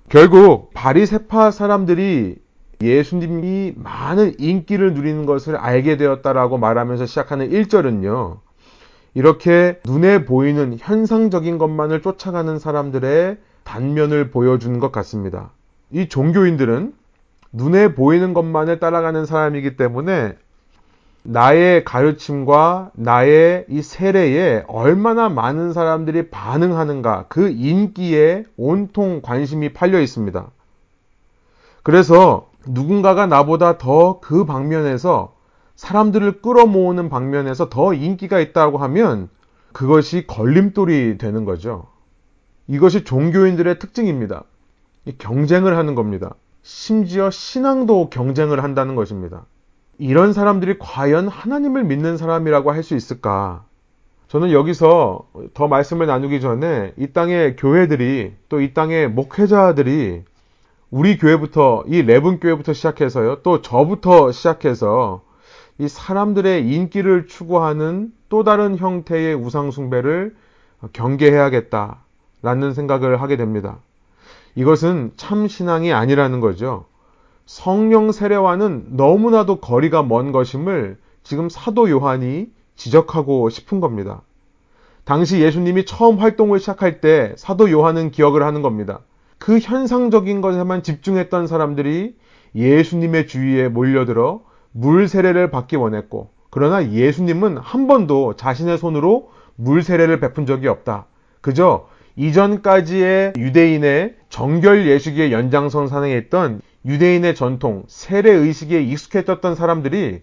결국 0.08 0.72
바리세파 0.74 1.50
사람들이 1.50 2.36
예수님이 2.82 3.74
많은 3.76 4.34
인기를 4.38 4.94
누리는 4.94 5.26
것을 5.26 5.56
알게 5.56 5.96
되었다라고 5.96 6.58
말하면서 6.58 7.06
시작하는 7.06 7.50
1절은요. 7.50 8.38
이렇게 9.14 9.80
눈에 9.84 10.24
보이는 10.24 10.76
현상적인 10.78 11.58
것만을 11.58 12.00
쫓아가는 12.00 12.58
사람들의 12.58 13.38
단면을 13.64 14.30
보여주는 14.30 14.78
것 14.78 14.92
같습니다. 14.92 15.50
이 15.90 16.08
종교인들은 16.08 16.94
눈에 17.52 17.94
보이는 17.94 18.32
것만을 18.32 18.78
따라가는 18.78 19.26
사람이기 19.26 19.76
때문에 19.76 20.36
나의 21.22 21.84
가르침과 21.84 22.92
나의 22.94 23.66
이 23.68 23.82
세례에 23.82 24.64
얼마나 24.68 25.28
많은 25.28 25.72
사람들이 25.72 26.30
반응하는가 26.30 27.26
그 27.28 27.50
인기에 27.50 28.44
온통 28.56 29.20
관심이 29.22 29.72
팔려 29.72 30.00
있습니다. 30.00 30.50
그래서 31.82 32.49
누군가가 32.66 33.26
나보다 33.26 33.78
더 33.78 34.20
그 34.20 34.44
방면에서 34.44 35.34
사람들을 35.76 36.42
끌어모으는 36.42 37.08
방면에서 37.08 37.68
더 37.70 37.94
인기가 37.94 38.38
있다고 38.38 38.78
하면 38.78 39.28
그것이 39.72 40.26
걸림돌이 40.26 41.16
되는 41.18 41.44
거죠. 41.44 41.86
이것이 42.66 43.04
종교인들의 43.04 43.78
특징입니다. 43.78 44.44
경쟁을 45.18 45.76
하는 45.76 45.94
겁니다. 45.94 46.34
심지어 46.62 47.30
신앙도 47.30 48.10
경쟁을 48.10 48.62
한다는 48.62 48.94
것입니다. 48.94 49.46
이런 49.98 50.32
사람들이 50.32 50.78
과연 50.78 51.28
하나님을 51.28 51.84
믿는 51.84 52.16
사람이라고 52.16 52.72
할 52.72 52.82
수 52.82 52.94
있을까? 52.94 53.64
저는 54.28 54.52
여기서 54.52 55.26
더 55.54 55.66
말씀을 55.66 56.06
나누기 56.06 56.40
전에 56.40 56.92
이 56.96 57.08
땅의 57.08 57.56
교회들이 57.56 58.34
또 58.48 58.60
이 58.60 58.74
땅의 58.74 59.08
목회자들이 59.10 60.24
우리 60.90 61.18
교회부터 61.18 61.84
이 61.86 62.02
레븐 62.02 62.40
교회부터 62.40 62.72
시작해서요. 62.72 63.42
또 63.42 63.62
저부터 63.62 64.32
시작해서 64.32 65.22
이 65.78 65.86
사람들의 65.86 66.68
인기를 66.68 67.26
추구하는 67.26 68.12
또 68.28 68.42
다른 68.42 68.76
형태의 68.76 69.34
우상 69.36 69.70
숭배를 69.70 70.34
경계해야겠다라는 70.92 72.74
생각을 72.74 73.20
하게 73.20 73.36
됩니다. 73.36 73.78
이것은 74.56 75.12
참 75.16 75.46
신앙이 75.46 75.92
아니라는 75.92 76.40
거죠. 76.40 76.86
성령 77.46 78.10
세례와는 78.10 78.96
너무나도 78.96 79.60
거리가 79.60 80.02
먼 80.02 80.32
것임을 80.32 80.98
지금 81.22 81.48
사도 81.48 81.88
요한이 81.88 82.50
지적하고 82.74 83.48
싶은 83.48 83.80
겁니다. 83.80 84.22
당시 85.04 85.40
예수님이 85.40 85.84
처음 85.84 86.18
활동을 86.18 86.58
시작할 86.58 87.00
때 87.00 87.32
사도 87.36 87.70
요한은 87.70 88.10
기억을 88.10 88.42
하는 88.42 88.62
겁니다. 88.62 89.00
그 89.40 89.58
현상적인 89.58 90.42
것에만 90.42 90.82
집중했던 90.82 91.46
사람들이 91.46 92.14
예수님의 92.54 93.26
주위에 93.26 93.68
몰려들어 93.68 94.42
물 94.70 95.08
세례를 95.08 95.50
받기 95.50 95.76
원했고, 95.76 96.28
그러나 96.50 96.86
예수님은 96.92 97.56
한 97.56 97.86
번도 97.86 98.36
자신의 98.36 98.76
손으로 98.76 99.30
물 99.56 99.82
세례를 99.82 100.20
베푼 100.20 100.44
적이 100.44 100.68
없다. 100.68 101.06
그저 101.40 101.88
이전까지의 102.16 103.32
유대인의 103.38 104.16
정결 104.28 104.86
예식의 104.86 105.32
연장선 105.32 105.88
산에 105.88 106.16
있던 106.18 106.60
유대인의 106.84 107.34
전통, 107.34 107.84
세례 107.88 108.30
의식에 108.30 108.82
익숙해졌던 108.82 109.54
사람들이 109.54 110.20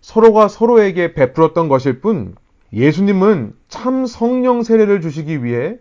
서로가 0.00 0.48
서로에게 0.48 1.14
베풀었던 1.14 1.68
것일 1.68 2.00
뿐 2.00 2.34
예수님은 2.72 3.54
참 3.68 4.06
성령 4.06 4.64
세례를 4.64 5.00
주시기 5.00 5.44
위해 5.44 5.78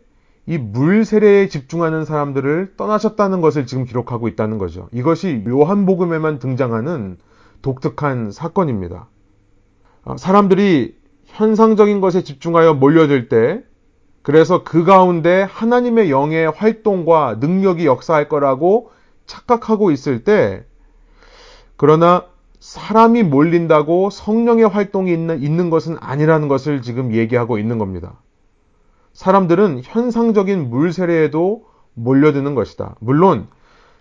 이 0.47 0.57
물 0.57 1.05
세례에 1.05 1.47
집중하는 1.47 2.05
사람들을 2.05 2.73
떠나셨다는 2.77 3.41
것을 3.41 3.65
지금 3.65 3.85
기록하고 3.85 4.27
있다는 4.27 4.57
거죠. 4.57 4.89
이것이 4.91 5.43
요한복음에만 5.47 6.39
등장하는 6.39 7.17
독특한 7.61 8.31
사건입니다. 8.31 9.07
아, 10.03 10.17
사람들이 10.17 10.95
현상적인 11.25 11.99
것에 11.99 12.23
집중하여 12.23 12.75
몰려들 12.75 13.27
때 13.27 13.63
그래서 14.21 14.63
그 14.63 14.83
가운데 14.83 15.43
하나님의 15.43 16.09
영의 16.09 16.49
활동과 16.49 17.37
능력이 17.39 17.85
역사할 17.85 18.27
거라고 18.27 18.91
착각하고 19.27 19.91
있을 19.91 20.23
때, 20.23 20.65
그러나 21.77 22.25
사람이 22.59 23.21
몰린다고 23.21 24.09
성령의 24.09 24.67
활동이 24.67 25.13
있는, 25.13 25.43
있는 25.43 25.69
것은 25.69 25.97
아니라는 25.99 26.47
것을 26.47 26.81
지금 26.81 27.13
얘기하고 27.13 27.59
있는 27.59 27.77
겁니다. 27.77 28.19
사람들은 29.15 29.81
현상적인 29.83 30.69
물 30.69 30.91
세례에도 30.91 31.65
몰려드는 31.93 32.53
것이다. 32.53 32.95
물론 32.99 33.47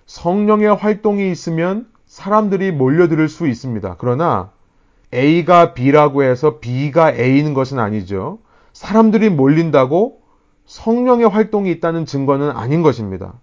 성령의 0.07 0.75
활동이 0.75 1.31
있으면 1.31 1.87
사람들이 2.05 2.73
몰려들 2.73 3.29
수 3.29 3.47
있습니다. 3.47 3.95
그러나 3.99 4.51
A가 5.15 5.73
B라고 5.73 6.25
해서 6.25 6.59
B가 6.59 7.13
A인 7.13 7.55
것은 7.55 7.79
아니죠. 7.79 8.41
사람들이 8.73 9.31
몰린다고 9.31 10.21
성령의 10.67 11.29
활동이 11.29 11.71
있다는 11.71 12.07
증거는 12.07 12.51
아닌 12.51 12.83
것입니다. 12.83 13.35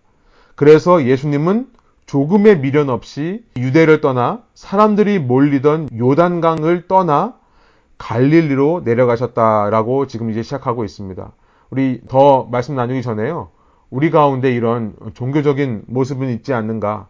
그래서 0.56 1.06
예수님은 1.06 1.68
조금의 2.06 2.60
미련 2.60 2.90
없이 2.90 3.46
유대를 3.56 4.02
떠나 4.02 4.44
사람들이 4.56 5.20
몰리던 5.20 5.88
요단강을 5.98 6.90
떠나 6.90 7.36
갈릴리로 7.98 8.82
내려가셨다라고 8.84 10.08
지금 10.08 10.32
이제 10.32 10.44
시작하고 10.44 10.84
있습니다. 10.84 11.32
우리 11.72 12.02
더 12.10 12.44
말씀 12.52 12.76
나누기 12.76 13.02
전에요. 13.02 13.50
우리 13.90 14.12
가운데 14.12 14.54
이런 14.54 14.94
종교적인 15.14 15.84
모습은 15.88 16.30
있지 16.30 16.54
않는가? 16.54 17.08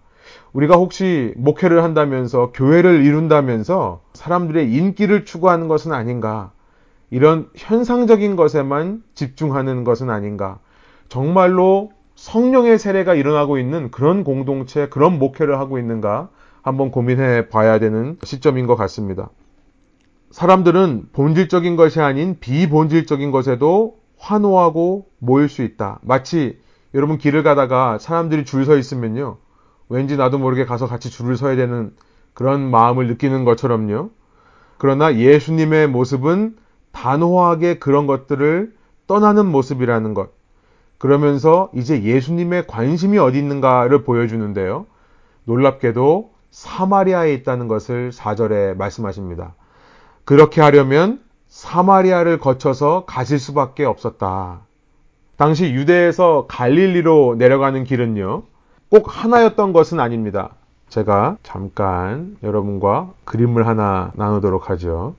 우리가 0.54 0.76
혹시 0.76 1.34
목회를 1.36 1.84
한다면서 1.84 2.52
교회를 2.54 3.04
이룬다면서 3.04 4.02
사람들의 4.14 4.72
인기를 4.72 5.26
추구하는 5.26 5.68
것은 5.68 5.92
아닌가? 5.92 6.52
이런 7.10 7.50
현상적인 7.56 8.36
것에만 8.36 9.04
집중하는 9.16 9.84
것은 9.84 10.12
아닌가? 10.12 10.60
정말로 11.10 11.92
성령의 12.16 12.78
세례가 12.78 13.16
일어나고 13.16 13.58
있는 13.58 13.90
그런 13.90 14.24
공동체, 14.24 14.88
그런 14.90 15.18
목회를 15.18 15.58
하고 15.60 15.80
있는가 15.80 16.30
한번 16.62 16.92
고민해 16.92 17.50
봐야 17.50 17.80
되는 17.80 18.18
시점인 18.24 18.68
것 18.68 18.76
같습니다. 18.76 19.32
사람들은 20.30 21.10
본질적인 21.14 21.76
것이 21.76 22.00
아닌 22.00 22.38
비본질적인 22.40 23.32
것에도 23.32 24.01
환호하고 24.22 25.08
모일 25.18 25.50
수 25.50 25.64
있다. 25.64 26.00
마치 26.04 26.60
여러분 26.94 27.18
길을 27.18 27.44
가다가 27.44 27.98
사람들이 27.98 28.46
줄 28.46 28.66
서 28.66 28.78
있으면요. 28.78 29.38
왠지 29.90 30.16
나도 30.16 30.38
모르게 30.38 30.66
가서 30.66 30.88
같이 30.88 31.10
줄을 31.10 31.36
서야 31.36 31.56
되는 31.56 31.94
그런 32.34 32.70
마음을 32.70 33.08
느끼는 33.08 33.44
것처럼요. 33.44 34.12
그러나 34.78 35.16
예수님의 35.16 35.88
모습은 35.88 36.56
단호하게 36.92 37.80
그런 37.80 38.08
것들을 38.08 38.74
떠나는 39.08 39.48
모습이라는 39.48 40.14
것. 40.14 40.30
그러면서 40.98 41.72
이제 41.74 42.04
예수님의 42.04 42.68
관심이 42.68 43.18
어디 43.18 43.40
있는가를 43.40 44.04
보여주는데요. 44.04 44.86
놀랍게도 45.46 46.32
사마리아에 46.52 47.34
있다는 47.34 47.68
것을 47.68 48.12
4절에 48.12 48.78
말씀하십니다. 48.78 49.56
그렇게 50.26 50.62
하려면 50.62 51.22
사마리아를 51.52 52.40
거쳐서 52.40 53.04
가실 53.06 53.38
수밖에 53.38 53.84
없었다. 53.84 54.62
당시 55.36 55.74
유대에서 55.74 56.46
갈릴리로 56.48 57.36
내려가는 57.38 57.84
길은요, 57.84 58.44
꼭 58.90 59.06
하나였던 59.08 59.74
것은 59.74 60.00
아닙니다. 60.00 60.52
제가 60.88 61.38
잠깐 61.44 62.38
여러분과 62.42 63.12
그림을 63.26 63.68
하나 63.68 64.12
나누도록 64.16 64.70
하죠. 64.70 65.16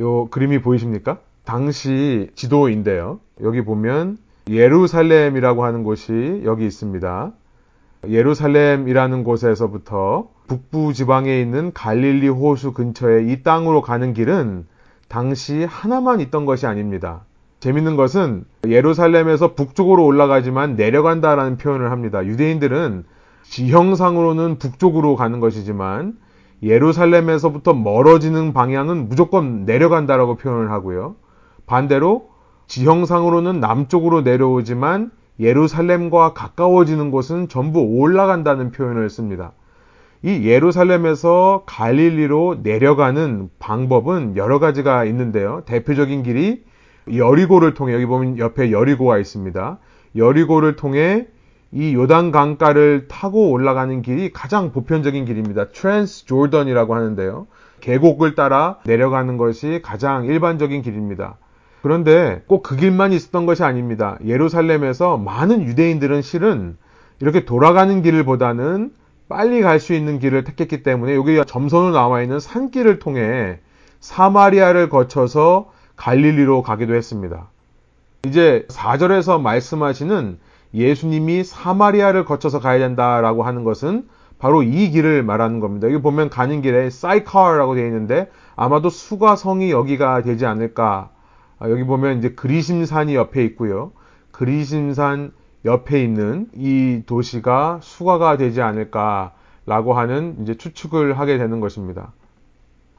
요 0.00 0.26
그림이 0.26 0.60
보이십니까? 0.60 1.18
당시 1.44 2.30
지도인데요. 2.34 3.18
여기 3.42 3.64
보면 3.64 4.18
예루살렘이라고 4.48 5.64
하는 5.64 5.84
곳이 5.84 6.42
여기 6.44 6.66
있습니다. 6.66 7.32
예루살렘이라는 8.08 9.24
곳에서부터 9.24 10.28
북부 10.48 10.92
지방에 10.92 11.40
있는 11.40 11.72
갈릴리 11.72 12.28
호수 12.28 12.72
근처에 12.72 13.24
이 13.24 13.42
땅으로 13.42 13.80
가는 13.80 14.12
길은 14.12 14.66
당시 15.12 15.66
하나만 15.68 16.20
있던 16.20 16.46
것이 16.46 16.66
아닙니다. 16.66 17.26
재밌는 17.60 17.96
것은 17.96 18.46
예루살렘에서 18.66 19.54
북쪽으로 19.54 20.06
올라가지만 20.06 20.74
내려간다라는 20.74 21.58
표현을 21.58 21.90
합니다. 21.90 22.24
유대인들은 22.24 23.04
지형상으로는 23.42 24.56
북쪽으로 24.56 25.16
가는 25.16 25.38
것이지만 25.38 26.16
예루살렘에서부터 26.62 27.74
멀어지는 27.74 28.54
방향은 28.54 29.10
무조건 29.10 29.66
내려간다라고 29.66 30.36
표현을 30.36 30.70
하고요. 30.70 31.16
반대로 31.66 32.30
지형상으로는 32.68 33.60
남쪽으로 33.60 34.22
내려오지만 34.22 35.10
예루살렘과 35.38 36.32
가까워지는 36.32 37.10
곳은 37.10 37.50
전부 37.50 37.80
올라간다는 37.80 38.70
표현을 38.70 39.10
씁니다. 39.10 39.52
이 40.22 40.44
예루살렘에서 40.46 41.64
갈릴리로 41.66 42.60
내려가는 42.62 43.50
방법은 43.58 44.36
여러 44.36 44.60
가지가 44.60 45.04
있는데요. 45.06 45.62
대표적인 45.66 46.22
길이 46.22 46.62
여리고를 47.12 47.74
통해 47.74 47.94
여기 47.94 48.06
보면 48.06 48.38
옆에 48.38 48.70
여리고가 48.70 49.18
있습니다. 49.18 49.78
여리고를 50.16 50.76
통해 50.76 51.26
이 51.72 51.94
요단 51.94 52.30
강가를 52.30 53.08
타고 53.08 53.50
올라가는 53.50 54.02
길이 54.02 54.32
가장 54.32 54.72
보편적인 54.72 55.24
길입니다. 55.24 55.68
트랜스 55.70 56.26
조던이라고 56.26 56.94
하는데요. 56.94 57.48
계곡을 57.80 58.36
따라 58.36 58.78
내려가는 58.84 59.36
것이 59.38 59.80
가장 59.82 60.26
일반적인 60.26 60.82
길입니다. 60.82 61.36
그런데 61.82 62.44
꼭 62.46 62.62
그 62.62 62.76
길만 62.76 63.12
있었던 63.12 63.44
것이 63.44 63.64
아닙니다. 63.64 64.18
예루살렘에서 64.24 65.16
많은 65.16 65.64
유대인들은 65.64 66.22
실은 66.22 66.76
이렇게 67.18 67.44
돌아가는 67.44 68.02
길을 68.02 68.24
보다는 68.24 68.92
빨리 69.32 69.62
갈 69.62 69.80
수 69.80 69.94
있는 69.94 70.18
길을 70.18 70.44
택했기 70.44 70.82
때문에 70.82 71.14
여기 71.14 71.42
점선으로 71.46 71.92
나와 71.92 72.20
있는 72.20 72.38
산길을 72.38 72.98
통해 72.98 73.60
사마리아를 74.00 74.90
거쳐서 74.90 75.70
갈릴리로 75.96 76.60
가기도 76.62 76.94
했습니다. 76.94 77.48
이제 78.26 78.66
4절에서 78.68 79.40
말씀하시는 79.40 80.38
예수님이 80.74 81.44
사마리아를 81.44 82.26
거쳐서 82.26 82.60
가야 82.60 82.78
된다라고 82.78 83.42
하는 83.42 83.64
것은 83.64 84.06
바로 84.38 84.62
이 84.62 84.90
길을 84.90 85.22
말하는 85.22 85.60
겁니다. 85.60 85.86
여기 85.86 86.02
보면 86.02 86.28
가는 86.28 86.60
길에 86.60 86.90
사이카라고 86.90 87.74
되어 87.74 87.86
있는데 87.86 88.30
아마도 88.54 88.90
수가성이 88.90 89.70
여기가 89.70 90.22
되지 90.22 90.44
않을까 90.44 91.08
아, 91.58 91.70
여기 91.70 91.84
보면 91.84 92.18
이제 92.18 92.32
그리심산이 92.32 93.14
옆에 93.14 93.42
있고요. 93.44 93.92
그리심산 94.30 95.32
옆에 95.64 96.02
있는 96.02 96.48
이 96.54 97.02
도시가 97.06 97.80
수가가 97.82 98.36
되지 98.36 98.62
않을까라고 98.62 99.94
하는 99.94 100.36
이제 100.42 100.56
추측을 100.56 101.18
하게 101.18 101.38
되는 101.38 101.60
것입니다. 101.60 102.12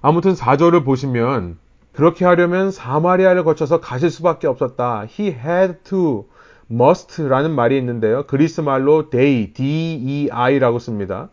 아무튼 0.02 0.34
4절을 0.34 0.86
보시면 0.86 1.58
그렇게 1.92 2.26
하려면 2.26 2.72
사마리아를 2.72 3.44
거쳐서 3.44 3.80
가실 3.80 4.10
수밖에 4.10 4.48
없었다. 4.48 5.06
He 5.08 5.30
had 5.32 5.76
to, 5.84 6.28
must라는 6.72 7.52
말이 7.52 7.78
있는데요. 7.78 8.26
그리스 8.26 8.62
말로 8.62 9.10
day, 9.10 9.54
D-E-I라고 9.54 10.80
씁니다. 10.80 11.30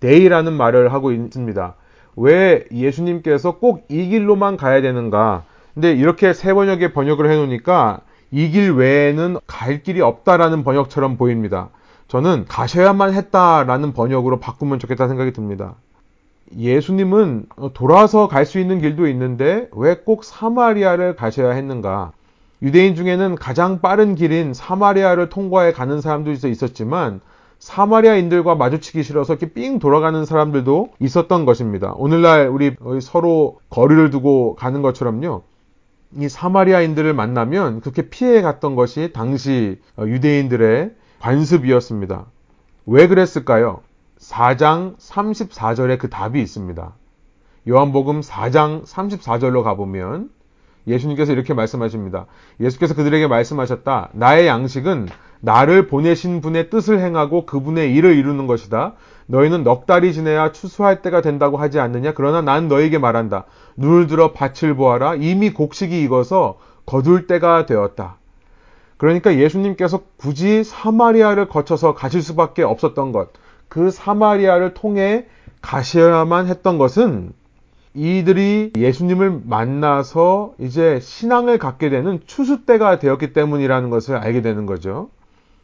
day라는 0.00 0.52
말을 0.54 0.92
하고 0.92 1.12
있습니다. 1.12 1.74
왜 2.16 2.64
예수님께서 2.72 3.58
꼭 3.58 3.86
이 3.88 4.08
길로만 4.08 4.56
가야 4.56 4.80
되는가? 4.82 5.44
근데 5.74 5.92
이렇게 5.92 6.32
세 6.32 6.52
번역의 6.52 6.92
번역을 6.92 7.30
해놓으니까 7.30 8.00
이 8.32 8.50
길 8.50 8.72
외에는 8.72 9.38
갈 9.46 9.82
길이 9.82 10.00
없다라는 10.00 10.62
번역처럼 10.64 11.16
보입니다. 11.16 11.70
저는 12.08 12.44
가셔야만 12.48 13.14
했다라는 13.14 13.92
번역으로 13.92 14.40
바꾸면 14.40 14.78
좋겠다 14.78 15.08
생각이 15.08 15.32
듭니다. 15.32 15.74
예수님은 16.56 17.46
돌아서 17.74 18.26
갈 18.28 18.44
수 18.44 18.58
있는 18.58 18.80
길도 18.80 19.06
있는데 19.08 19.68
왜 19.72 19.94
꼭 20.04 20.24
사마리아를 20.24 21.14
가셔야 21.16 21.50
했는가? 21.52 22.12
유대인 22.62 22.94
중에는 22.94 23.36
가장 23.36 23.80
빠른 23.80 24.14
길인 24.16 24.52
사마리아를 24.52 25.28
통과해 25.28 25.72
가는 25.72 26.00
사람도 26.00 26.32
있었지만 26.32 27.20
사마리아인들과 27.60 28.54
마주치기 28.54 29.02
싫어서 29.02 29.34
이렇게 29.34 29.52
삥 29.52 29.78
돌아가는 29.78 30.24
사람들도 30.24 30.90
있었던 30.98 31.44
것입니다. 31.44 31.92
오늘날 31.96 32.48
우리 32.48 32.74
서로 33.00 33.58
거리를 33.70 34.10
두고 34.10 34.56
가는 34.56 34.82
것처럼요. 34.82 35.42
이 36.16 36.28
사마리아인들을 36.28 37.14
만나면 37.14 37.80
그렇게 37.80 38.08
피해 38.08 38.42
갔던 38.42 38.74
것이 38.74 39.10
당시 39.12 39.80
유대인들의 39.98 40.94
관습이었습니다. 41.20 42.26
왜 42.86 43.06
그랬을까요? 43.06 43.82
4장 44.18 44.96
34절에 44.98 45.98
그 45.98 46.10
답이 46.10 46.40
있습니다. 46.40 46.94
요한복음 47.68 48.20
4장 48.20 48.84
34절로 48.84 49.62
가보면 49.62 50.30
예수님께서 50.86 51.32
이렇게 51.32 51.54
말씀하십니다. 51.54 52.26
예수께서 52.58 52.94
그들에게 52.94 53.26
말씀하셨다. 53.26 54.10
나의 54.12 54.46
양식은 54.46 55.08
나를 55.40 55.86
보내신 55.86 56.40
분의 56.40 56.70
뜻을 56.70 57.00
행하고 57.00 57.46
그분의 57.46 57.94
일을 57.94 58.16
이루는 58.16 58.46
것이다. 58.46 58.94
너희는 59.30 59.62
넉 59.62 59.86
달이 59.86 60.12
지내야 60.12 60.50
추수할 60.50 61.02
때가 61.02 61.22
된다고 61.22 61.56
하지 61.56 61.78
않느냐? 61.78 62.14
그러나 62.14 62.42
난 62.42 62.66
너에게 62.66 62.98
말한다. 62.98 63.44
눈을 63.76 64.08
들어 64.08 64.32
밭을 64.32 64.74
보아라. 64.74 65.14
이미 65.14 65.50
곡식이 65.50 66.02
익어서 66.02 66.58
거둘 66.84 67.28
때가 67.28 67.64
되었다. 67.64 68.16
그러니까 68.96 69.36
예수님께서 69.36 70.02
굳이 70.16 70.64
사마리아를 70.64 71.48
거쳐서 71.48 71.94
가실 71.94 72.22
수밖에 72.22 72.64
없었던 72.64 73.12
것. 73.12 73.28
그 73.68 73.92
사마리아를 73.92 74.74
통해 74.74 75.26
가셔야만 75.62 76.48
했던 76.48 76.76
것은 76.76 77.32
이들이 77.94 78.72
예수님을 78.76 79.42
만나서 79.44 80.54
이제 80.58 80.98
신앙을 81.00 81.58
갖게 81.58 81.88
되는 81.88 82.20
추수 82.26 82.64
때가 82.64 82.98
되었기 82.98 83.32
때문이라는 83.32 83.90
것을 83.90 84.16
알게 84.16 84.42
되는 84.42 84.66
거죠. 84.66 85.08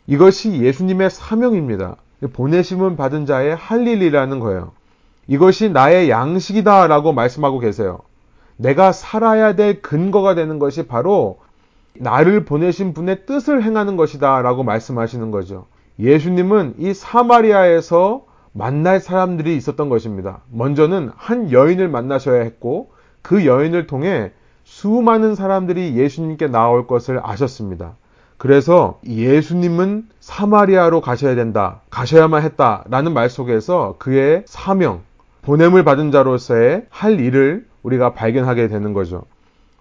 이것이 0.07 0.63
예수님의 0.63 1.11
사명입니다. 1.11 1.97
보내심은 2.33 2.97
받은 2.97 3.27
자의 3.27 3.55
할 3.55 3.87
일이라는 3.87 4.41
거예요. 4.41 4.73
이것이 5.27 5.71
나의 5.71 6.09
양식이다라고 6.09 7.13
말씀하고 7.13 7.59
계세요. 7.59 8.01
내가 8.57 8.93
살아야 8.93 9.55
될 9.55 9.83
근거가 9.83 10.35
되는 10.35 10.59
것이 10.59 10.87
바로 10.87 11.39
나를 11.95 12.45
보내신 12.45 12.95
분의 12.95 13.27
뜻을 13.27 13.63
행하는 13.63 13.97
것이다라고 13.97 14.63
말씀하시는 14.63 15.31
거죠. 15.31 15.67
예수님은 15.99 16.75
이 16.79 16.95
사마리아에서 16.95 18.25
만날 18.53 19.01
사람들이 19.01 19.57
있었던 19.57 19.89
것입니다. 19.89 20.41
먼저는 20.51 21.11
한 21.15 21.53
여인을 21.53 21.89
만나셔야 21.89 22.43
했고 22.43 22.91
그 23.23 23.45
여인을 23.45 23.87
통해 23.87 24.33
수많은 24.65 25.35
사람들이 25.35 25.97
예수님께 25.97 26.49
나올 26.49 26.87
것을 26.87 27.21
아셨습니다. 27.23 27.97
그래서 28.39 29.01
예수님은 29.07 30.09
사마리아로 30.21 31.01
가셔야 31.01 31.35
된다, 31.35 31.81
가셔야만 31.91 32.43
했다라는 32.43 33.13
말 33.15 33.31
속에서 33.31 33.97
그의 33.99 34.43
사명, 34.47 35.03
보냄을 35.43 35.85
받은 35.85 36.11
자로서의 36.11 36.87
할 36.91 37.21
일을 37.21 37.67
우리가 37.83 38.13
발견하게 38.13 38.69
되는 38.69 38.93
거죠. 38.93 39.23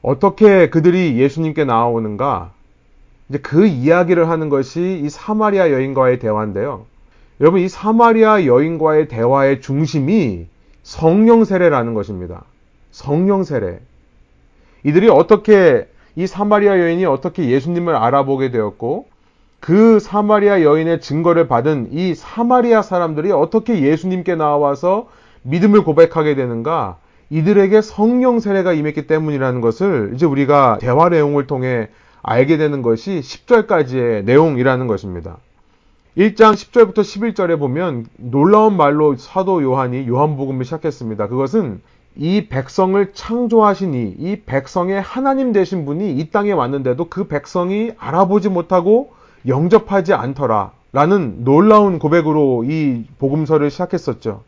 어떻게 0.02 0.70
그들이 0.70 1.18
예수님께 1.18 1.65
나오는가? 1.65 2.52
이제 3.28 3.39
그 3.39 3.65
이야기를 3.65 4.30
하는 4.30 4.50
것이 4.50 5.02
이 5.04 5.10
사마리아 5.10 5.72
여인과의 5.72 6.20
대화인데요. 6.20 6.86
여러분, 7.41 7.60
이 7.60 7.68
사마리아 7.68 8.46
여인과의 8.46 9.08
대화의 9.08 9.62
중심이 9.62 10.48
성령 10.84 11.44
세례라는 11.44 11.96
것입니다. 11.96 12.44
성령 12.91 13.44
세례. 13.44 13.80
이들이 14.84 15.10
어떻게 15.10 15.88
이 16.15 16.28
사마리아 16.28 16.80
여인이 16.80 17.06
어떻게 17.06 17.49
예수님을 17.49 17.95
알아보게 17.95 18.51
되었고 18.51 19.08
그 19.60 19.99
사마리아 19.99 20.62
여인의 20.62 21.01
증거를 21.01 21.47
받은 21.47 21.89
이 21.91 22.13
사마리아 22.15 22.82
사람들이 22.82 23.32
어떻게 23.32 23.82
예수님께 23.82 24.36
나와서 24.36 25.08
믿음을 25.43 25.84
고백하게 25.84 26.36
되는가? 26.36 26.97
이들에게 27.30 27.82
성령 27.82 28.39
세례가 28.39 28.73
임했기 28.73 29.08
때문이라는 29.08 29.62
것을 29.62 30.12
이제 30.13 30.25
우리가 30.25 30.78
대화 30.80 31.10
내용을 31.10 31.47
통해 31.47 31.89
알게 32.21 32.58
되는 32.58 32.82
것이 32.82 33.21
10절까지의 33.21 34.23
내용이라는 34.25 34.88
것입니다. 34.88 35.38
1장 36.17 36.54
10절부터 36.54 36.99
11절에 36.99 37.60
보면 37.60 38.06
놀라운 38.17 38.78
말로 38.78 39.15
사도 39.17 39.62
요한이 39.62 40.08
요한복음을 40.08 40.63
시작했습니다. 40.63 41.28
그것은 41.28 41.82
이 42.17 42.47
백성을 42.47 43.13
창조하시니 43.13 44.15
이 44.17 44.41
백성의 44.45 45.01
하나님 45.01 45.51
되신 45.51 45.86
분이 45.86 46.17
이 46.17 46.30
땅에 46.30 46.51
왔는데도 46.51 47.10
그 47.10 47.28
백성이 47.28 47.91
알아보지 47.97 48.49
못하고 48.49 49.13
영접하지 49.47 50.13
않더라. 50.13 50.71
라는 50.93 51.43
놀라운 51.43 51.99
고백으로 51.99 52.63
이 52.63 53.04
복음서를 53.19 53.69
시작했었죠. 53.69 54.43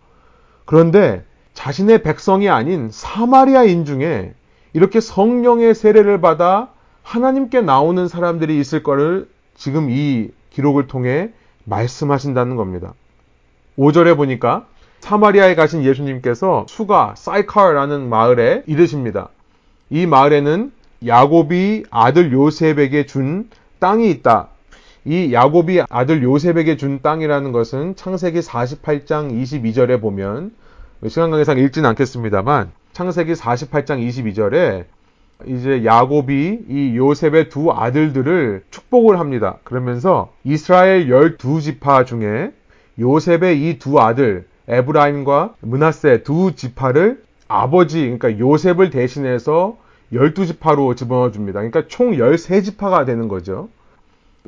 그런데 0.63 1.25
자신의 1.53 2.03
백성이 2.03 2.47
아닌 2.47 2.89
사마리아인 2.89 3.83
중에 3.83 4.33
이렇게 4.71 5.01
성령의 5.01 5.75
세례를 5.75 6.21
받아 6.21 6.69
하나님께 7.03 7.61
나오는 7.61 8.07
사람들이 8.07 8.59
있을 8.59 8.81
거를 8.81 9.27
지금 9.55 9.89
이 9.89 10.29
기록을 10.51 10.87
통해 10.87 11.31
말씀하신다는 11.65 12.55
겁니다. 12.55 12.93
5절에 13.77 14.15
보니까 14.15 14.67
사마리아에 14.99 15.55
가신 15.55 15.83
예수님께서 15.83 16.65
수가 16.67 17.13
사이칼라는 17.17 18.09
마을에 18.09 18.63
이르십니다. 18.65 19.29
이 19.89 20.05
마을에는 20.05 20.71
야곱이 21.05 21.85
아들 21.89 22.31
요셉에게 22.33 23.05
준 23.05 23.49
땅이 23.79 24.09
있다. 24.09 24.49
이 25.05 25.31
야곱이 25.31 25.83
아들 25.89 26.23
요셉에게 26.23 26.75
준 26.75 27.01
땅이라는 27.01 27.51
것은 27.51 27.95
창세기 27.95 28.39
48장 28.39 29.31
22절에 29.31 30.01
보면 30.01 30.51
시간 31.07 31.29
관계상 31.29 31.59
읽지는 31.59 31.89
않겠습니다만 31.91 32.71
창세기 32.91 33.33
48장 33.33 34.05
22절에 34.05 34.85
이제 35.45 35.85
야곱이 35.85 36.65
이 36.67 36.97
요셉의 36.97 37.49
두 37.49 37.71
아들들을 37.71 38.63
축복을 38.71 39.19
합니다. 39.19 39.59
그러면서 39.63 40.33
이스라엘 40.43 41.07
12지파 41.07 42.05
중에 42.05 42.51
요셉의 42.99 43.61
이 43.61 43.77
두 43.77 43.99
아들 43.99 44.47
에브라임과 44.67 45.55
문하세 45.61 46.23
두 46.23 46.55
지파를 46.55 47.23
아버지 47.47 48.01
그러니까 48.01 48.37
요셉을 48.37 48.89
대신해서 48.89 49.77
12지파로 50.13 50.95
집어넣어 50.95 51.31
줍니다. 51.31 51.59
그러니까 51.59 51.87
총 51.87 52.11
13지파가 52.11 53.05
되는 53.05 53.27
거죠. 53.27 53.69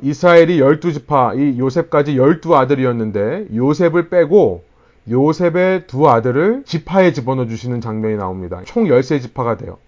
이스라엘이 0.02 0.60
12지파, 0.60 1.38
이 1.38 1.58
요셉까지 1.58 2.16
12아들이었는데 2.16 3.54
요셉을 3.54 4.08
빼고 4.08 4.64
요셉의 5.08 5.86
두 5.86 6.08
아들을 6.08 6.62
지파에 6.64 7.12
집어넣어 7.12 7.46
주시는 7.46 7.80
장면이 7.80 8.16
나옵니다. 8.16 8.62
총 8.64 8.84
13지파가 8.84 9.58
돼요. 9.58 9.78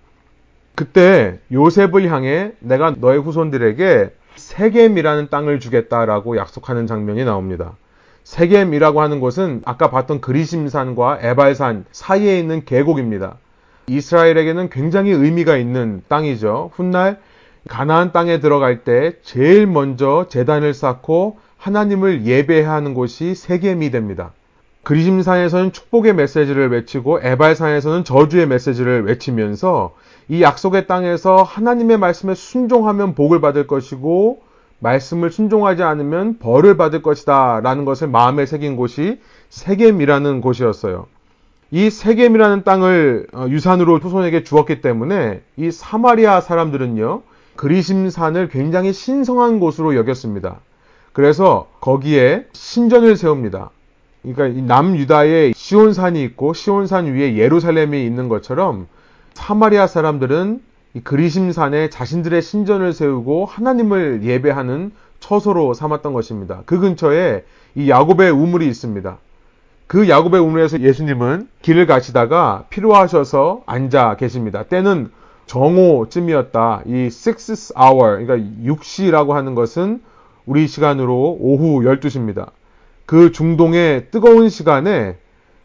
그때 0.74 1.38
요셉을 1.52 2.10
향해 2.10 2.52
내가 2.60 2.90
너의 2.98 3.20
후손들에게 3.20 4.10
세겜이라는 4.36 5.28
땅을 5.28 5.60
주겠다라고 5.60 6.36
약속하는 6.36 6.86
장면이 6.86 7.24
나옵니다. 7.24 7.76
세겜이라고 8.24 9.00
하는 9.00 9.20
곳은 9.20 9.62
아까 9.64 9.90
봤던 9.90 10.20
그리심산과 10.20 11.18
에발산 11.22 11.84
사이에 11.92 12.38
있는 12.38 12.64
계곡입니다. 12.64 13.36
이스라엘에게는 13.88 14.70
굉장히 14.70 15.10
의미가 15.10 15.56
있는 15.56 16.02
땅이죠. 16.08 16.70
훗날 16.74 17.20
가나안 17.68 18.12
땅에 18.12 18.40
들어갈 18.40 18.84
때 18.84 19.14
제일 19.22 19.66
먼저 19.66 20.26
재단을 20.28 20.74
쌓고 20.74 21.38
하나님을 21.56 22.26
예배하는 22.26 22.94
곳이 22.94 23.34
세겜이 23.34 23.90
됩니다. 23.90 24.32
그리심산에서는 24.82 25.72
축복의 25.72 26.14
메시지를 26.14 26.70
외치고 26.70 27.20
에발산에서는 27.22 28.02
저주의 28.02 28.46
메시지를 28.46 29.04
외치면서 29.04 29.94
이 30.28 30.42
약속의 30.42 30.88
땅에서 30.88 31.42
하나님의 31.42 31.98
말씀에 31.98 32.34
순종하면 32.34 33.14
복을 33.14 33.40
받을 33.40 33.68
것이고 33.68 34.42
말씀을 34.82 35.30
순종하지 35.30 35.82
않으면 35.82 36.38
벌을 36.38 36.76
받을 36.76 37.02
것이다 37.02 37.60
라는 37.62 37.84
것을 37.84 38.08
마음에 38.08 38.46
새긴 38.46 38.76
곳이 38.76 39.20
세겜이라는 39.48 40.40
곳이었어요. 40.40 41.06
이 41.70 41.88
세겜이라는 41.88 42.64
땅을 42.64 43.28
어, 43.32 43.46
유산으로 43.48 43.98
후손에게 43.98 44.44
주었기 44.44 44.82
때문에 44.82 45.42
이 45.56 45.70
사마리아 45.70 46.40
사람들은요, 46.40 47.22
그리심산을 47.56 48.48
굉장히 48.48 48.92
신성한 48.92 49.60
곳으로 49.60 49.94
여겼습니다. 49.96 50.60
그래서 51.12 51.68
거기에 51.80 52.46
신전을 52.52 53.16
세웁니다. 53.16 53.70
그러니까 54.22 54.74
남유다에 54.74 55.52
시온산이 55.54 56.22
있고 56.24 56.54
시온산 56.54 57.06
위에 57.06 57.36
예루살렘이 57.36 58.04
있는 58.04 58.28
것처럼 58.28 58.86
사마리아 59.34 59.86
사람들은 59.86 60.60
이 60.60 60.71
그리심산에 61.00 61.88
자신들의 61.90 62.42
신전을 62.42 62.92
세우고 62.92 63.46
하나님을 63.46 64.20
예배하는 64.24 64.92
처소로 65.20 65.72
삼았던 65.74 66.12
것입니다. 66.12 66.62
그 66.66 66.78
근처에 66.78 67.44
이 67.74 67.88
야곱의 67.88 68.30
우물이 68.30 68.66
있습니다. 68.68 69.18
그 69.86 70.08
야곱의 70.08 70.40
우물에서 70.40 70.80
예수님은 70.80 71.48
길을 71.62 71.86
가시다가 71.86 72.64
필요하셔서 72.70 73.62
앉아 73.66 74.16
계십니다. 74.16 74.64
때는 74.64 75.10
정오쯤이었다. 75.46 76.82
이 76.86 77.06
six 77.06 77.74
hour, 77.78 78.24
그러니까 78.24 78.36
6시라고 78.64 79.30
하는 79.30 79.54
것은 79.54 80.02
우리 80.46 80.66
시간으로 80.66 81.36
오후 81.40 81.82
12시입니다. 81.82 82.50
그 83.06 83.32
중동의 83.32 84.06
뜨거운 84.10 84.48
시간에 84.48 85.16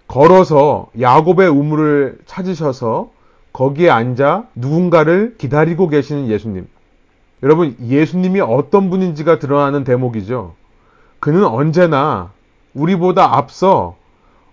걸어서 0.07 0.87
야곱의 0.99 1.49
우물을 1.49 2.19
찾으셔서 2.25 3.11
거기에 3.57 3.89
앉아 3.89 4.49
누군가를 4.53 5.33
기다리고 5.39 5.89
계시는 5.89 6.27
예수님. 6.27 6.67
여러분, 7.41 7.75
예수님이 7.83 8.39
어떤 8.39 8.91
분인지가 8.91 9.39
드러나는 9.39 9.83
대목이죠. 9.83 10.53
그는 11.19 11.43
언제나 11.43 12.31
우리보다 12.75 13.35
앞서 13.35 13.95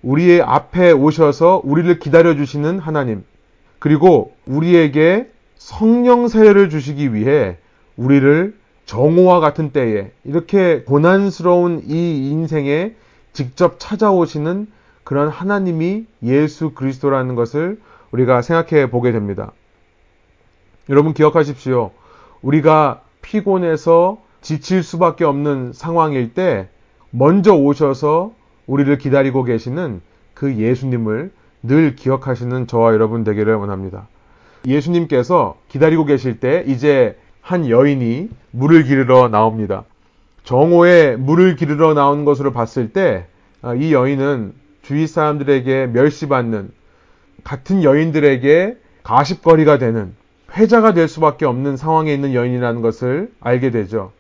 우리의 0.00 0.40
앞에 0.40 0.92
오셔서 0.92 1.60
우리를 1.64 1.98
기다려주시는 1.98 2.78
하나님. 2.78 3.24
그리고 3.78 4.32
우리에게 4.46 5.30
성령 5.58 6.26
세례를 6.26 6.70
주시기 6.70 7.12
위해 7.12 7.58
우리를 7.98 8.56
정오와 8.86 9.40
같은 9.40 9.72
때에 9.72 10.12
이렇게 10.24 10.82
고난스러운 10.84 11.82
이 11.86 12.30
인생에 12.30 12.94
직접 13.34 13.76
찾아오시는 13.78 14.66
그런 15.04 15.28
하나님이 15.28 16.06
예수 16.22 16.70
그리스도라는 16.70 17.34
것을 17.34 17.78
우리가 18.14 18.42
생각해 18.42 18.90
보게 18.90 19.12
됩니다. 19.12 19.52
여러분 20.88 21.14
기억하십시오. 21.14 21.90
우리가 22.42 23.02
피곤해서 23.22 24.18
지칠 24.40 24.82
수밖에 24.82 25.24
없는 25.24 25.72
상황일 25.72 26.34
때 26.34 26.68
먼저 27.10 27.54
오셔서 27.54 28.32
우리를 28.66 28.96
기다리고 28.98 29.44
계시는 29.44 30.00
그 30.34 30.54
예수님을 30.56 31.32
늘 31.62 31.96
기억하시는 31.96 32.66
저와 32.66 32.92
여러분 32.92 33.24
되기를 33.24 33.54
원합니다. 33.54 34.06
예수님께서 34.66 35.56
기다리고 35.68 36.04
계실 36.04 36.40
때 36.40 36.64
이제 36.66 37.18
한 37.40 37.68
여인이 37.68 38.30
물을 38.50 38.84
기르러 38.84 39.28
나옵니다. 39.28 39.84
정오에 40.44 41.16
물을 41.16 41.56
기르러 41.56 41.94
나온 41.94 42.24
것으로 42.24 42.52
봤을 42.52 42.92
때 42.92 43.26
이 43.78 43.94
여인은 43.94 44.52
주위 44.82 45.06
사람들에게 45.06 45.86
멸시받는 45.86 46.70
같은 47.44 47.84
여인들에게 47.84 48.76
가십거리가 49.02 49.78
되는 49.78 50.14
회자가 50.56 50.94
될 50.94 51.08
수밖에 51.08 51.46
없는 51.46 51.76
상황에 51.76 52.12
있는 52.12 52.34
여인이라는 52.34 52.80
것을 52.80 53.30
알게 53.40 53.70
되죠. 53.70 54.12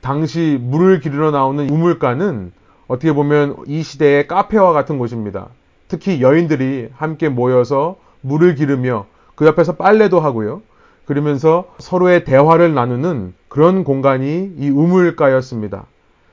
당시 0.00 0.58
물을 0.60 1.00
기르러 1.00 1.30
나오는 1.30 1.68
우물가는 1.68 2.52
어떻게 2.88 3.12
보면 3.12 3.56
이 3.66 3.82
시대의 3.82 4.26
카페와 4.26 4.72
같은 4.72 4.98
곳입니다. 4.98 5.48
특히 5.88 6.22
여인들이 6.22 6.88
함께 6.94 7.28
모여서 7.28 7.96
물을 8.20 8.54
기르며 8.54 9.06
그 9.34 9.46
옆에서 9.46 9.76
빨래도 9.76 10.20
하고요. 10.20 10.62
그러면서 11.04 11.72
서로의 11.78 12.24
대화를 12.24 12.74
나누는 12.74 13.34
그런 13.48 13.84
공간이 13.84 14.52
이 14.56 14.70
우물가였습니다. 14.70 15.86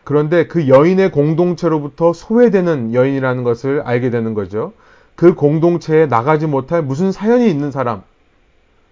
그런데 0.03 0.47
그 0.47 0.67
여인의 0.67 1.11
공동체로부터 1.11 2.13
소외되는 2.13 2.93
여인이라는 2.93 3.43
것을 3.43 3.81
알게 3.81 4.09
되는 4.09 4.33
거죠. 4.33 4.73
그 5.17 5.33
공동체에 5.33 6.05
나가지 6.05 6.45
못할 6.45 6.83
무슨 6.83 7.11
사연이 7.11 7.49
있는 7.49 7.71
사람. 7.71 8.03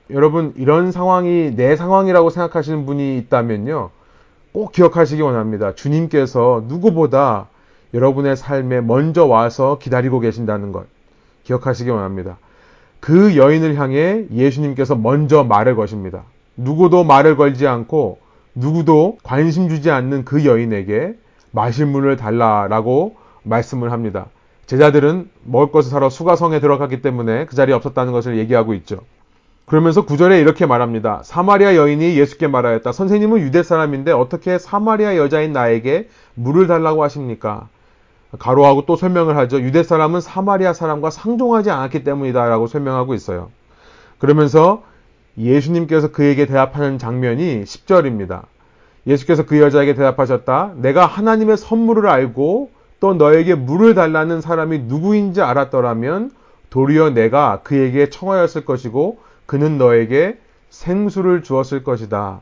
여러분, 0.10 0.54
이런 0.58 0.92
상황이 0.92 1.56
내 1.56 1.76
상황이라고 1.76 2.32
생각하시는 2.32 2.86
분이 2.88 3.18
있다면요. 3.20 3.92
꼭 4.52 4.72
기억하시기 4.72 5.22
원합니다. 5.22 5.76
주님께서 5.76 6.64
누구보다 6.68 7.48
여러분의 7.94 8.36
삶에 8.36 8.82
먼저 8.82 9.26
와서 9.26 9.78
기다리고 9.80 10.20
계신다는 10.20 10.72
것. 10.72 10.88
기억하시기 11.44 11.90
원합니다. 11.92 12.38
그 13.00 13.38
여인을 13.38 13.76
향해 13.76 14.26
예수님께서 14.32 14.96
먼저 14.96 15.44
말을 15.44 15.76
거십니다. 15.76 16.24
누구도 16.58 17.04
말을 17.04 17.38
걸지 17.38 17.68
않고 17.68 18.18
누구도 18.56 19.20
관심 19.22 19.70
주지 19.70 19.92
않는 19.92 20.26
그 20.26 20.44
여인에게 20.44 21.16
마실 21.52 21.86
물을 21.86 22.18
달라라고 22.18 23.16
말씀을 23.44 23.92
합니다. 23.92 24.26
제자들은 24.68 25.30
먹을 25.44 25.72
것을 25.72 25.92
사러 25.92 26.10
수가성에 26.10 26.60
들어갔기 26.60 27.02
때문에 27.02 27.46
그 27.46 27.56
자리에 27.56 27.76
없었다는 27.76 28.12
것을 28.12 28.38
얘기하고 28.38 28.74
있죠. 28.76 29.00
그러면서 29.66 30.06
구절에 30.06 30.40
이렇게 30.40 30.66
말합니다. 30.66 31.22
사마리아 31.24 31.76
여인이 31.76 32.18
예수께 32.18 32.48
말하였다. 32.48 32.92
선생님은 32.92 33.40
유대 33.42 33.64
사람인데 33.64 34.12
어떻게 34.12 34.60
사마리아 34.60 35.18
여자인 35.18 35.54
나에게 35.54 36.10
물을 36.36 36.68
달라고 36.68 37.04
하십니까? 37.04 37.68
가로하고 38.38 38.86
또 38.86 38.96
설명을 38.96 39.38
하죠. 39.38 39.60
유대 39.62 39.82
사람은 39.82 40.22
사마리아 40.22 40.74
사람과 40.74 41.10
상종하지 41.10 41.72
않았기 41.72 42.04
때문이다라고 42.04 42.68
설명하고 42.68 43.14
있어요. 43.14 43.50
그러면서 44.20 44.84
예수님께서 45.38 46.12
그에게 46.12 46.46
대답하는 46.46 46.98
장면이 46.98 47.64
10절입니다. 47.64 48.44
예수께서 49.08 49.46
그 49.46 49.60
여자에게 49.60 49.94
대답하셨다. 49.94 50.74
내가 50.78 51.06
하나님의 51.06 51.58
선물을 51.58 52.08
알고 52.08 52.72
또 53.06 53.14
너에게 53.14 53.54
물을 53.54 53.94
달라는 53.94 54.42
사람이 54.42 54.80
누구인지 54.80 55.40
알았더라면 55.40 56.32
도리어 56.72 57.12
내가 57.12 57.60
그에게 57.62 58.10
청하였을 58.10 58.66
것이고 58.66 59.20
그는 59.46 59.78
너에게 59.78 60.40
생수를 60.72 61.44
주었을 61.44 61.84
것이다. 61.84 62.40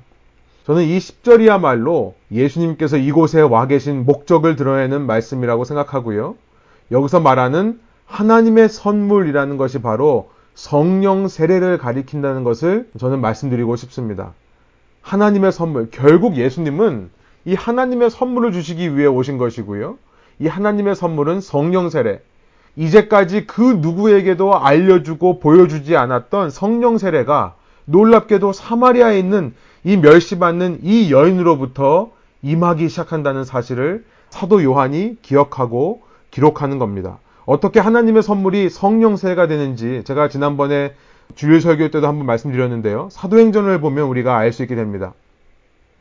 저는 0.65 0.83
이 0.83 0.97
10절이야말로 0.97 2.13
예수님께서 2.31 2.95
이곳에 2.95 3.41
와 3.41 3.67
계신 3.67 4.05
목적을 4.05 4.55
드러내는 4.55 5.05
말씀이라고 5.05 5.65
생각하고요. 5.65 6.37
여기서 6.91 7.19
말하는 7.19 7.81
하나님의 8.05 8.69
선물이라는 8.69 9.57
것이 9.57 9.81
바로 9.81 10.29
성령 10.55 11.27
세례를 11.27 11.77
가리킨다는 11.77 12.45
것을 12.45 12.89
저는 12.97 13.19
말씀드리고 13.19 13.75
싶습니다. 13.75 14.31
하나님의 15.01 15.51
선물. 15.51 15.89
결국 15.91 16.37
예수님은 16.37 17.09
이 17.43 17.53
하나님의 17.53 18.09
선물을 18.09 18.53
주시기 18.53 18.95
위해 18.95 19.07
오신 19.07 19.37
것이고요. 19.37 19.97
이 20.43 20.47
하나님의 20.47 20.95
선물은 20.95 21.39
성령 21.39 21.89
세례. 21.89 22.19
이제까지 22.75 23.47
그 23.47 23.61
누구에게도 23.61 24.59
알려주고 24.59 25.39
보여주지 25.39 25.95
않았던 25.95 26.49
성령 26.49 26.97
세례가 26.97 27.55
놀랍게도 27.85 28.51
사마리아에 28.51 29.17
있는 29.17 29.53
이 29.85 29.95
멸시받는 29.95 30.79
이 30.83 31.13
여인으로부터 31.13 32.11
임하기 32.41 32.89
시작한다는 32.89 33.45
사실을 33.45 34.03
사도 34.29 34.61
요한이 34.63 35.17
기억하고 35.21 36.01
기록하는 36.29 36.77
겁니다. 36.77 37.19
어떻게 37.45 37.79
하나님의 37.79 38.21
선물이 38.21 38.69
성령 38.69 39.15
세례가 39.15 39.47
되는지 39.47 40.01
제가 40.03 40.27
지난번에 40.27 40.93
주일 41.35 41.61
설교 41.61 41.89
때도 41.89 42.05
한번 42.05 42.25
말씀드렸는데요. 42.25 43.07
사도행전을 43.11 43.79
보면 43.79 44.07
우리가 44.07 44.37
알 44.37 44.51
수 44.51 44.61
있게 44.63 44.75
됩니다. 44.75 45.13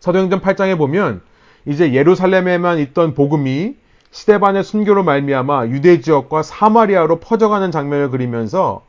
사도행전 0.00 0.40
8장에 0.40 0.76
보면 0.76 1.20
이제 1.64 1.92
예루살렘에만 1.94 2.80
있던 2.80 3.14
복음이 3.14 3.76
스테반의 4.12 4.62
순교로 4.62 5.02
말미암아 5.04 5.68
유대 5.68 6.00
지역과 6.00 6.42
사마리아로 6.42 7.18
퍼져가는 7.18 7.70
장면을 7.70 8.10
그리면서 8.10 8.84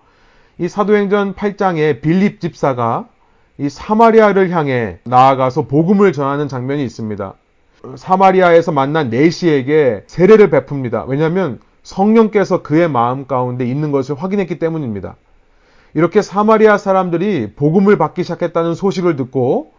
이 0.59 0.67
사도행전 0.67 1.33
8장에 1.33 2.01
빌립 2.01 2.39
집사가 2.39 3.07
이 3.57 3.69
사마리아를 3.69 4.51
향해 4.51 4.99
나아가서 5.05 5.67
복음을 5.67 6.11
전하는 6.11 6.47
장면이 6.47 6.83
있습니다. 6.83 7.33
사마리아에서 7.95 8.71
만난 8.71 9.09
네시에게 9.09 10.03
세례를 10.07 10.49
베풉니다. 10.49 11.07
왜냐하면 11.07 11.59
성령께서 11.83 12.61
그의 12.61 12.89
마음 12.89 13.25
가운데 13.25 13.65
있는 13.65 13.91
것을 13.91 14.15
확인했기 14.15 14.59
때문입니다. 14.59 15.15
이렇게 15.93 16.21
사마리아 16.21 16.77
사람들이 16.77 17.53
복음을 17.55 17.97
받기 17.97 18.23
시작했다는 18.23 18.73
소식을 18.75 19.15
듣고 19.15 19.71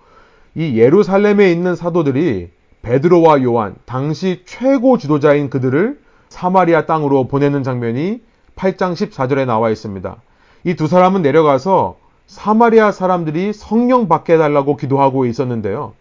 이 0.55 0.79
예루살렘에 0.79 1.51
있는 1.51 1.75
사도들이 1.75 2.51
베드로와 2.85 3.43
요한, 3.43 3.75
당시 3.87 4.43
최고 4.45 4.99
지도자인 4.99 5.51
그들을 5.51 5.99
사마리아 6.29 6.87
땅으로 6.87 7.27
보내는 7.29 7.63
장면이 7.63 8.21
8장 8.57 8.93
14절에 8.93 9.47
나와 9.47 9.71
있습니다. 9.71 10.17
이 10.65 10.75
두 10.75 10.87
사람은 10.87 11.23
내려가서 11.23 11.97
사마리아 12.27 12.93
사람들이 12.93 13.53
성령 13.53 14.09
받게 14.09 14.35
해달라고 14.35 14.77
기도하고 14.77 15.27
있었는데요. 15.27 15.93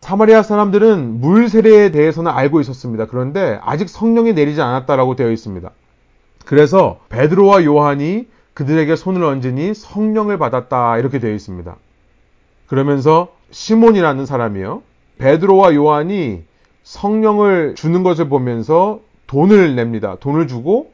사마리아 0.00 0.42
사람들은 0.42 1.20
물 1.20 1.48
세례에 1.48 1.90
대해서는 1.90 2.30
알고 2.30 2.60
있었습니다. 2.60 3.06
그런데 3.06 3.58
아직 3.62 3.88
성령이 3.88 4.32
내리지 4.32 4.60
않았다라고 4.60 5.16
되어 5.16 5.30
있습니다. 5.30 5.70
그래서 6.44 7.00
베드로와 7.08 7.64
요한이 7.64 8.28
그들에게 8.54 8.96
손을 8.96 9.24
얹으니 9.24 9.74
성령을 9.74 10.38
받았다 10.38 10.98
이렇게 10.98 11.18
되어 11.18 11.32
있습니다. 11.34 11.76
그러면서 12.66 13.28
시몬이라는 13.50 14.26
사람이요. 14.26 14.82
베드로와 15.18 15.74
요한이 15.74 16.44
성령을 16.82 17.74
주는 17.74 18.02
것을 18.02 18.28
보면서 18.28 19.00
돈을 19.26 19.74
냅니다. 19.74 20.16
돈을 20.20 20.48
주고 20.48 20.90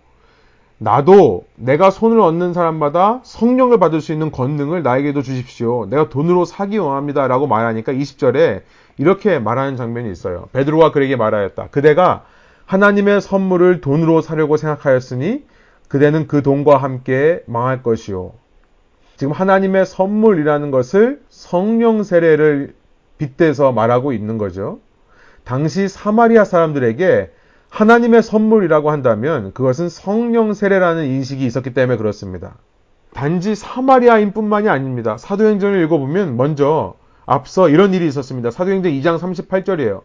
나도 0.79 1.45
내가 1.55 1.91
손을 1.91 2.19
얹는 2.21 2.53
사람마다 2.53 3.21
성령을 3.23 3.79
받을 3.79 4.01
수 4.01 4.13
있는 4.13 4.31
권능을 4.31 4.83
나에게도 4.83 5.23
주십시오. 5.23 5.87
내가 5.87 6.09
돈으로 6.09 6.45
사기 6.45 6.79
원합니다. 6.79 7.29
라고 7.29 7.47
말하니까 7.47 7.93
20절에 7.93 8.63
이렇게 8.99 9.39
말하는 9.39 9.77
장면이 9.77 10.11
있어요. 10.11 10.49
베드로가 10.53 10.93
그에게 10.93 11.17
말하였다. 11.17 11.69
그대가 11.69 12.25
하나님의 12.67 13.21
선물을 13.21 13.81
돈으로 13.81 14.21
사려고 14.21 14.57
생각하였으니 14.57 15.45
그대는 15.89 16.27
그 16.27 16.43
돈과 16.43 16.79
함께 16.79 17.43
망할 17.47 17.83
것이요. 17.83 18.33
지금 19.17 19.33
하나님의 19.33 19.87
선물이라는 19.87 20.71
것을 20.71 21.21
성령 21.29 22.03
세례를 22.03 22.75
빗대서 23.25 23.73
말하고 23.73 24.13
있는 24.13 24.39
거죠. 24.39 24.81
당시 25.45 25.89
사마리아 25.89 26.45
사람들에게 26.45 27.31
하나님의 27.71 28.23
선물이라고 28.23 28.91
한다면 28.91 29.53
그것은 29.53 29.89
성령 29.89 30.55
세례라는 30.55 31.07
인식이 31.07 31.45
있었기 31.45 31.75
때문에 31.75 31.97
그렇습니다. 31.97 32.57
단지 33.13 33.55
사마리아인 33.55 34.33
뿐만이 34.33 34.69
아닙니다. 34.69 35.17
사도행전을 35.17 35.83
읽어보면 35.85 36.37
먼저 36.37 36.95
앞서 37.27 37.69
이런 37.69 37.95
일이 37.95 38.07
있었습니다. 38.07 38.51
사도행전 38.51 38.93
2장 38.93 39.19
38절이에요. 39.19 40.03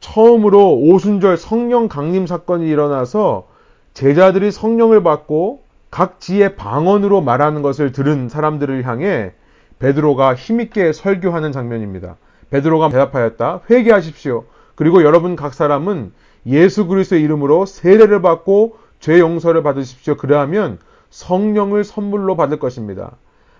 처음으로 0.00 0.76
오순절 0.76 1.36
성령 1.36 1.88
강림 1.88 2.26
사건이 2.26 2.68
일어나서 2.68 3.48
제자들이 3.94 4.50
성령을 4.50 5.02
받고 5.02 5.62
각 5.90 6.20
지의 6.20 6.56
방언으로 6.56 7.20
말하는 7.22 7.62
것을 7.62 7.92
들은 7.92 8.28
사람들을 8.28 8.84
향해 8.86 9.32
베드로가 9.78 10.34
힘있게 10.34 10.92
설교하는 10.92 11.52
장면입니다. 11.52 12.16
베드로가 12.54 12.88
대답하였다. 12.88 13.62
회개하십시오. 13.68 14.44
그리고 14.76 15.02
여러분 15.02 15.34
각 15.34 15.54
사람은 15.54 16.12
예수 16.46 16.86
그리스도의 16.86 17.22
이름으로 17.22 17.66
세례를 17.66 18.22
받고 18.22 18.76
죄 19.00 19.18
용서를 19.18 19.64
받으십시오. 19.64 20.16
그러하면 20.16 20.78
성령을 21.10 21.82
선물로 21.82 22.36
받을 22.36 22.60
것입니다. 22.60 23.12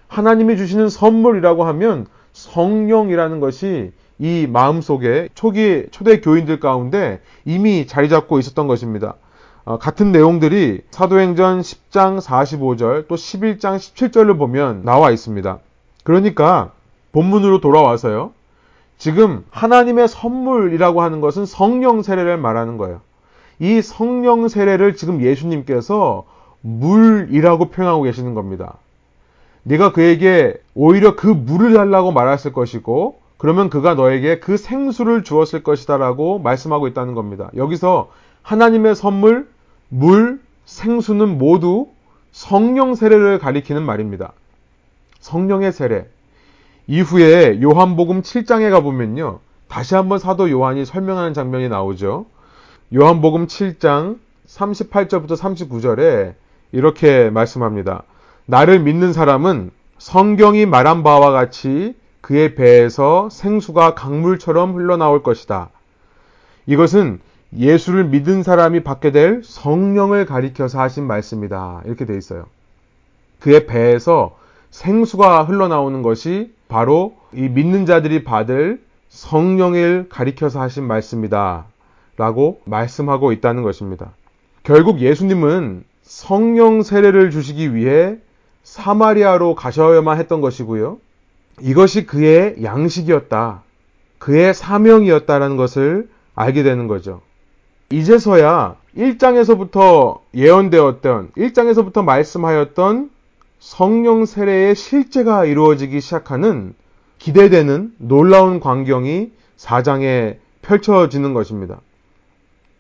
하나님이 0.07 0.57
주시는 0.57 0.89
선물이라고 0.89 1.65
하면 1.65 2.07
성령이라는 2.35 3.41
것이 3.41 3.93
이 4.21 4.47
마음속에 4.49 5.29
초기 5.35 5.87
초대 5.91 6.21
교인들 6.21 6.61
가운데 6.61 7.21
이미 7.45 7.89
자리 7.89 8.09
잡고 8.09 8.39
있었던 8.39 8.69
것입니다. 8.69 9.15
어, 9.65 9.79
같은 9.79 10.13
내용들이 10.13 10.83
사도행전 10.91 11.63
10장 11.63 12.21
45절 12.21 13.09
또 13.09 13.17
11장 13.17 13.77
17절을 13.77 14.39
보면 14.39 14.83
나와 14.85 15.11
있습니다. 15.11 15.59
그러니까 16.05 16.71
본문으로 17.11 17.61
돌아와서요. 17.61 18.33
지금 18.99 19.45
하나님의 19.51 20.09
선물이라고 20.09 21.03
하는 21.03 21.21
것은 21.21 21.47
성령 21.47 22.03
세례를 22.03 22.39
말하는 22.39 22.77
거예요. 22.77 23.01
이 23.59 23.83
성령 23.83 24.49
세례를 24.49 24.97
지금 24.97 25.21
예수님께서 25.23 26.25
물이라고 26.61 27.71
표현하고 27.71 28.03
계시는 28.03 28.35
겁니다. 28.35 28.79
네가 29.65 29.93
그에게 29.93 30.55
오히려 30.75 31.17
그 31.17 31.27
물을 31.27 31.75
달라고 31.75 32.13
말했을 32.13 32.53
것이고 32.53 33.19
그러면 33.37 33.69
그가 33.69 33.95
너에게 33.95 34.39
그 34.39 34.57
생수를 34.57 35.25
주었을 35.25 35.63
것이다라고 35.63 36.39
말씀하고 36.39 36.87
있다는 36.89 37.15
겁니다. 37.15 37.51
여기서 37.57 38.11
하나님의 38.43 38.95
선물, 38.95 39.49
물, 39.89 40.41
생수는 40.65 41.39
모두 41.39 41.89
성령 42.33 42.95
세례를 42.95 43.39
가리키는 43.39 43.83
말입니다. 43.83 44.33
성령의 45.21 45.73
세례. 45.73 46.07
이후에 46.87 47.61
요한복음 47.63 48.23
7장에 48.23 48.71
가보면요. 48.71 49.41
다시 49.69 49.95
한번 49.95 50.19
사도 50.19 50.51
요한이 50.51 50.85
설명하는 50.85 51.35
장면이 51.35 51.69
나오죠. 51.69 52.27
요한복음 52.95 53.47
7장 53.47 54.19
38절부터 54.47 55.37
39절에 55.37 56.35
이렇게 56.73 57.31
말씀합니다. 57.31 58.03
나를 58.47 58.81
믿는 58.81 59.13
사람은 59.13 59.71
성경이 59.99 60.67
말한 60.67 61.03
바와 61.03 61.31
같이 61.31 61.95
그의 62.21 62.55
배에서 62.55 63.29
생수가 63.31 63.95
강물처럼 63.95 64.75
흘러나올 64.75 65.23
것이다. 65.23 65.71
이것은 66.67 67.21
예수를 67.57 68.05
믿은 68.05 68.43
사람이 68.43 68.83
받게 68.83 69.13
될 69.13 69.43
성령을 69.45 70.27
가리켜서 70.27 70.81
하신 70.81 71.07
말씀이다. 71.07 71.83
이렇게 71.85 72.05
돼 72.05 72.17
있어요. 72.17 72.47
그의 73.41 73.67
배에서 73.67 74.37
생수가 74.71 75.45
흘러나오는 75.45 76.03
것이 76.03 76.54
바로 76.69 77.17
이 77.33 77.49
믿는 77.49 77.87
자들이 77.87 78.25
받을 78.25 78.83
성령을 79.09 80.07
가리켜서 80.09 80.61
하신 80.61 80.85
말씀이다. 80.85 81.67
라고 82.17 82.61
말씀하고 82.65 83.33
있다는 83.33 83.63
것입니다. 83.63 84.13
결국 84.63 85.01
예수님은 85.01 85.85
성령 86.03 86.83
세례를 86.83 87.31
주시기 87.31 87.75
위해 87.75 88.19
사마리아로 88.63 89.55
가셔야만 89.55 90.19
했던 90.19 90.41
것이고요. 90.41 90.99
이것이 91.61 92.07
그의 92.07 92.57
양식이었다. 92.63 93.63
그의 94.19 94.55
사명이었다라는 94.55 95.57
것을 95.57 96.09
알게 96.35 96.63
되는 96.63 96.89
거죠. 96.89 97.21
이제서야 97.91 98.77
1장에서부터 98.97 100.21
예언되었던, 100.35 101.33
1장에서부터 101.37 102.05
말씀하였던 102.05 103.11
성령 103.65 104.27
세례의 104.27 104.77
실제가 104.77 105.47
이루어지기 105.47 106.03
시작하는 106.03 106.75
기대되는 107.19 107.95
놀라운 107.97 108.61
광경이 108.61 109.33
4장에 109.57 110.37
펼쳐지는 110.61 111.33
것입니다. 111.33 111.81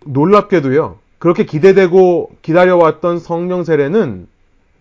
놀랍게도요, 0.04 0.98
그렇게 1.18 1.46
기대되고 1.46 2.32
기다려왔던 2.42 3.18
성령 3.18 3.64
세례는 3.64 4.28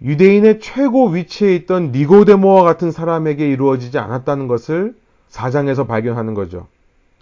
유대인의 0.02 0.60
최고 0.60 1.08
위치에 1.08 1.56
있던 1.56 1.94
니고데모와 1.94 2.64
같은 2.64 2.92
사람에게 2.92 3.50
이루어지지 3.50 3.98
않았다는 3.98 4.50
것을 4.50 4.96
4장에서 5.32 5.88
발견하는 5.88 6.34
거죠. 6.34 6.68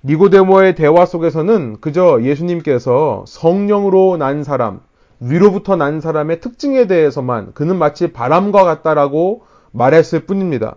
니고데모의 0.06 0.74
대화 0.74 1.06
속에서는 1.06 1.78
그저 1.82 2.24
예수님께서 2.24 3.26
성령으로 3.28 4.18
난 4.18 4.44
사람, 4.44 4.82
위로부터 5.22 5.76
난 5.76 6.02
사람의 6.02 6.42
특징에 6.42 6.88
대해서만 6.88 7.54
그는 7.54 7.78
마치 7.78 8.12
바람과 8.12 8.64
같다라고 8.64 9.44
말했을 9.72 10.22
뿐입니다. 10.26 10.76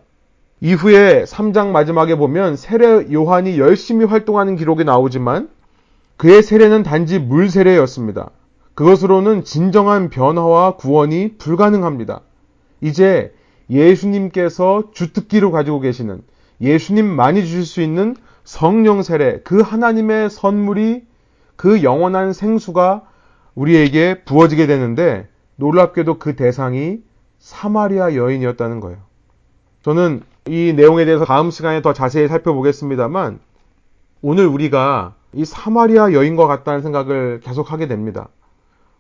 이후에 0.61 1.25
3장 1.25 1.69
마지막에 1.69 2.17
보면 2.17 2.57
세례 2.57 3.11
요한이 3.13 3.59
열심히 3.59 4.05
활동하는 4.05 4.57
기록이 4.57 4.85
나오지만 4.85 5.49
그의 6.19 6.43
세례는 6.43 6.83
단지 6.83 7.19
물 7.19 7.51
세례였습니다. 7.51 8.31
그것으로는 8.75 9.45
진정한 9.45 10.11
변화와 10.11 10.77
구원이 10.77 11.37
불가능합니다. 11.39 12.21
이제 12.83 13.33
예수님께서 13.71 14.91
주특기로 14.93 15.53
가지고 15.53 15.81
계시는 15.81 16.23
예수님만이 16.61 17.43
주실 17.43 17.65
수 17.65 17.81
있는 17.81 18.15
성령 18.45 19.03
세례, 19.03 19.41
그 19.41 19.61
하나님의 19.61 20.29
선물이 20.29 21.05
그 21.57 21.83
영원한 21.83 22.35
생수가 22.35 23.03
우리에게 23.55 24.25
부어지게 24.25 24.67
되는데 24.67 25.29
놀랍게도 25.57 26.19
그 26.19 26.37
대상이 26.37 26.99
사마리아 27.39 28.15
여인이었다는 28.15 28.81
거예요. 28.81 28.99
저는 29.83 30.23
이 30.47 30.73
내용에 30.75 31.05
대해서 31.05 31.25
다음 31.25 31.51
시간에 31.51 31.83
더 31.83 31.93
자세히 31.93 32.29
살펴보겠습니다만 32.29 33.39
오늘 34.23 34.47
우리가 34.47 35.15
이 35.33 35.45
사마리아 35.45 36.13
여인과 36.13 36.47
같다는 36.47 36.83
생각을 36.83 37.41
계속 37.41 37.73
하게 37.73 37.87
됩니다. 37.87 38.29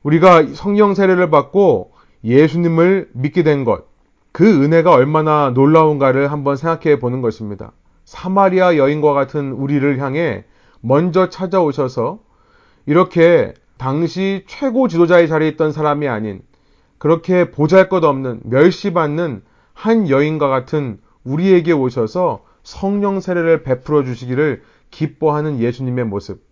우리가 0.03 0.47
성령 0.55 0.95
세례를 0.95 1.31
받고 1.31 1.93
예수님을 2.25 3.11
믿게 3.13 3.43
된 3.43 3.65
것, 3.65 3.87
그 4.33 4.63
은혜가 4.63 4.93
얼마나 4.93 5.51
놀라운가를 5.51 6.31
한번 6.31 6.57
생각해 6.57 6.99
보는 6.99 7.23
것입니다. 7.23 7.73
사마리아 8.05 8.77
여인과 8.77 9.13
같은 9.13 9.53
우리를 9.53 9.99
향해 10.01 10.45
먼저 10.81 11.31
찾아오셔서 11.31 12.19
이렇게 12.87 13.55
당시 13.85 14.45
최고 14.47 14.89
지도자의 14.89 15.29
자리에 15.29 15.47
있던 15.51 15.71
사람이 15.71 16.09
아닌 16.09 16.41
그렇게 16.97 17.51
보잘 17.51 17.91
것 17.91 18.03
없는 18.03 18.41
멸시받는 18.45 19.43
한 19.75 20.09
여인과 20.09 20.49
같은 20.49 21.01
우리에게 21.23 21.73
오셔서 21.73 22.45
성령 22.63 23.21
세례를 23.21 23.63
베풀어 23.63 24.03
주시기를 24.05 24.63
기뻐하는 24.91 25.59
예수님의 25.61 26.07
모습. 26.07 26.43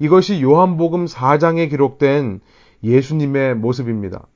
이것이 0.00 0.42
요한복음 0.42 1.04
4장에 1.04 1.70
기록된 1.70 2.40
예수님의 2.82 3.54
모습입니다. 3.54 4.26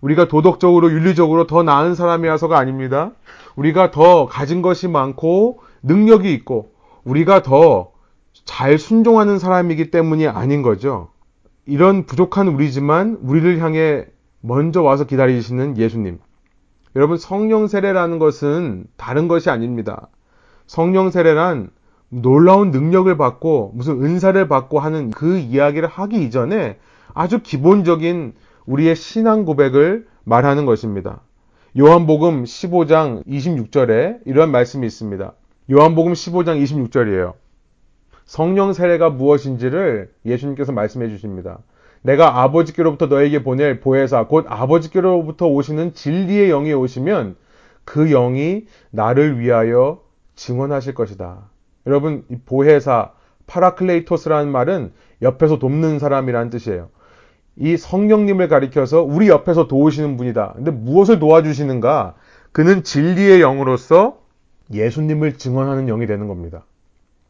우리가 0.00 0.26
도덕적으로 0.26 0.90
윤리적으로 0.90 1.46
더 1.46 1.62
나은 1.62 1.94
사람이라서가 1.94 2.58
아닙니다. 2.58 3.12
우리가 3.54 3.92
더 3.92 4.26
가진 4.26 4.60
것이 4.60 4.88
많고 4.88 5.60
능력이 5.84 6.34
있고 6.34 6.72
우리가 7.04 7.42
더 7.42 7.94
잘 8.44 8.78
순종하는 8.78 9.38
사람이기 9.38 9.90
때문이 9.90 10.26
아닌 10.26 10.62
거죠. 10.62 11.08
이런 11.66 12.04
부족한 12.04 12.48
우리지만 12.48 13.18
우리를 13.22 13.58
향해 13.60 14.06
먼저 14.40 14.82
와서 14.82 15.04
기다리시는 15.04 15.78
예수님. 15.78 16.18
여러분 16.96 17.16
성령 17.16 17.66
세례라는 17.66 18.18
것은 18.18 18.86
다른 18.96 19.28
것이 19.28 19.50
아닙니다. 19.50 20.08
성령 20.66 21.10
세례란 21.10 21.70
놀라운 22.10 22.70
능력을 22.70 23.16
받고 23.16 23.72
무슨 23.74 24.02
은사를 24.02 24.46
받고 24.46 24.78
하는 24.78 25.10
그 25.10 25.38
이야기를 25.38 25.88
하기 25.88 26.22
이전에 26.24 26.78
아주 27.14 27.40
기본적인 27.42 28.34
우리의 28.66 28.94
신앙 28.94 29.44
고백을 29.44 30.06
말하는 30.24 30.66
것입니다. 30.66 31.22
요한복음 31.76 32.44
15장 32.44 33.26
26절에 33.26 34.20
이런 34.26 34.52
말씀이 34.52 34.86
있습니다. 34.86 35.32
요한복음 35.70 36.12
15장 36.12 36.62
26절이에요. 36.62 37.32
성령 38.24 38.72
세례가 38.72 39.10
무엇인지를 39.10 40.10
예수님께서 40.24 40.72
말씀해 40.72 41.08
주십니다. 41.08 41.58
내가 42.02 42.42
아버지께로부터 42.42 43.06
너에게 43.06 43.42
보낼 43.42 43.80
보혜사 43.80 44.26
곧 44.26 44.46
아버지께로부터 44.48 45.46
오시는 45.46 45.94
진리의 45.94 46.48
영이 46.48 46.72
오시면 46.72 47.36
그 47.84 48.08
영이 48.08 48.66
나를 48.90 49.38
위하여 49.38 50.02
증언하실 50.36 50.94
것이다. 50.94 51.50
여러분 51.86 52.24
이 52.30 52.36
보혜사 52.44 53.12
파라클레이토스라는 53.46 54.50
말은 54.50 54.92
옆에서 55.22 55.58
돕는 55.58 55.98
사람이라는 55.98 56.50
뜻이에요. 56.50 56.88
이 57.56 57.76
성령님을 57.76 58.48
가리켜서 58.48 59.02
우리 59.02 59.28
옆에서 59.28 59.68
도우시는 59.68 60.16
분이다. 60.16 60.54
근데 60.56 60.70
무엇을 60.70 61.18
도와주시는가? 61.18 62.14
그는 62.52 62.82
진리의 62.82 63.40
영으로서 63.40 64.18
예수님을 64.72 65.38
증언하는 65.38 65.86
영이 65.86 66.06
되는 66.06 66.26
겁니다. 66.26 66.64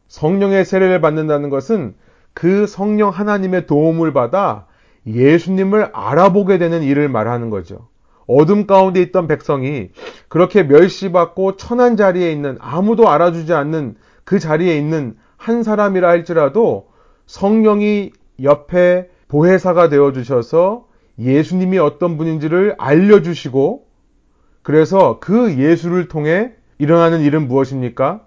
성령의 0.07 0.65
세례를 0.65 1.01
받는다는 1.01 1.49
것은 1.49 1.95
그 2.33 2.67
성령 2.67 3.09
하나님의 3.09 3.65
도움을 3.65 4.13
받아 4.13 4.67
예수님을 5.07 5.91
알아보게 5.93 6.57
되는 6.57 6.83
일을 6.83 7.09
말하는 7.09 7.49
거죠. 7.49 7.87
어둠 8.27 8.65
가운데 8.65 9.01
있던 9.01 9.27
백성이 9.27 9.89
그렇게 10.27 10.63
멸시받고 10.63 11.57
천한 11.57 11.95
자리에 11.95 12.31
있는 12.31 12.57
아무도 12.59 13.09
알아주지 13.09 13.53
않는 13.53 13.95
그 14.23 14.39
자리에 14.39 14.77
있는 14.77 15.15
한 15.37 15.63
사람이라 15.63 16.09
할지라도 16.09 16.87
성령이 17.27 18.11
옆에 18.41 19.09
보혜사가 19.27 19.89
되어 19.89 20.11
주셔서 20.11 20.87
예수님이 21.19 21.77
어떤 21.77 22.17
분인지를 22.17 22.75
알려주시고 22.77 23.85
그래서 24.63 25.19
그 25.19 25.57
예수를 25.57 26.07
통해 26.07 26.53
일어나는 26.79 27.21
일은 27.21 27.47
무엇입니까? 27.47 28.25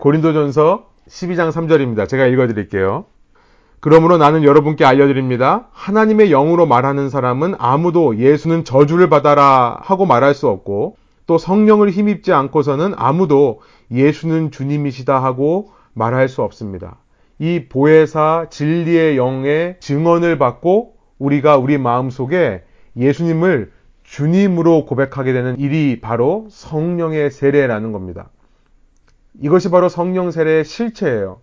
고린도전서 0.00 0.90
12장 1.08 1.50
3절입니다. 1.52 2.08
제가 2.08 2.26
읽어드릴게요. 2.26 3.04
그러므로 3.80 4.18
나는 4.18 4.42
여러분께 4.42 4.84
알려드립니다. 4.84 5.68
하나님의 5.72 6.30
영으로 6.30 6.66
말하는 6.66 7.10
사람은 7.10 7.54
아무도 7.58 8.16
예수는 8.16 8.64
저주를 8.64 9.08
받아라 9.08 9.78
하고 9.80 10.06
말할 10.06 10.34
수 10.34 10.48
없고 10.48 10.96
또 11.26 11.38
성령을 11.38 11.90
힘입지 11.90 12.32
않고서는 12.32 12.94
아무도 12.96 13.60
예수는 13.90 14.50
주님이시다 14.50 15.22
하고 15.22 15.70
말할 15.92 16.28
수 16.28 16.42
없습니다. 16.42 16.96
이 17.38 17.66
보혜사 17.68 18.46
진리의 18.50 19.16
영의 19.16 19.76
증언을 19.80 20.38
받고 20.38 20.94
우리가 21.18 21.56
우리 21.56 21.78
마음 21.78 22.10
속에 22.10 22.62
예수님을 22.96 23.72
주님으로 24.04 24.86
고백하게 24.86 25.32
되는 25.32 25.58
일이 25.58 26.00
바로 26.00 26.46
성령의 26.50 27.30
세례라는 27.30 27.92
겁니다. 27.92 28.30
이것이 29.40 29.70
바로 29.70 29.88
성령 29.88 30.30
세례의 30.30 30.64
실체예요. 30.64 31.40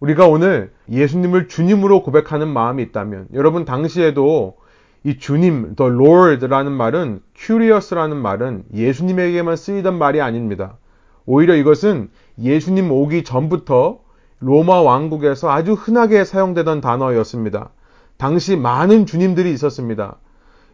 우리가 0.00 0.26
오늘 0.26 0.72
예수님을 0.90 1.48
주님으로 1.48 2.02
고백하는 2.02 2.48
마음이 2.48 2.82
있다면 2.82 3.28
여러분 3.32 3.64
당시에도 3.64 4.56
이 5.02 5.18
주님, 5.18 5.74
the 5.76 5.92
Lord라는 5.92 6.72
말은 6.72 7.20
curious라는 7.34 8.16
말은 8.16 8.64
예수님에게만 8.74 9.56
쓰이던 9.56 9.98
말이 9.98 10.20
아닙니다. 10.20 10.78
오히려 11.26 11.54
이것은 11.54 12.10
예수님 12.40 12.90
오기 12.90 13.24
전부터 13.24 14.00
로마 14.40 14.80
왕국에서 14.82 15.50
아주 15.50 15.72
흔하게 15.72 16.24
사용되던 16.24 16.80
단어였습니다. 16.80 17.70
당시 18.16 18.56
많은 18.56 19.06
주님들이 19.06 19.52
있었습니다. 19.52 20.16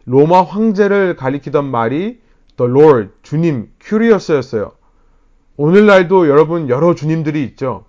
로마 0.05 0.43
황제를 0.43 1.15
가리키던 1.15 1.65
말이 1.65 2.19
the 2.57 2.71
Lord, 2.71 3.11
주님, 3.23 3.69
curious였어요. 3.81 4.71
오늘날도 5.61 6.27
여러분 6.27 6.69
여러 6.69 6.95
주님들이 6.95 7.43
있죠. 7.43 7.85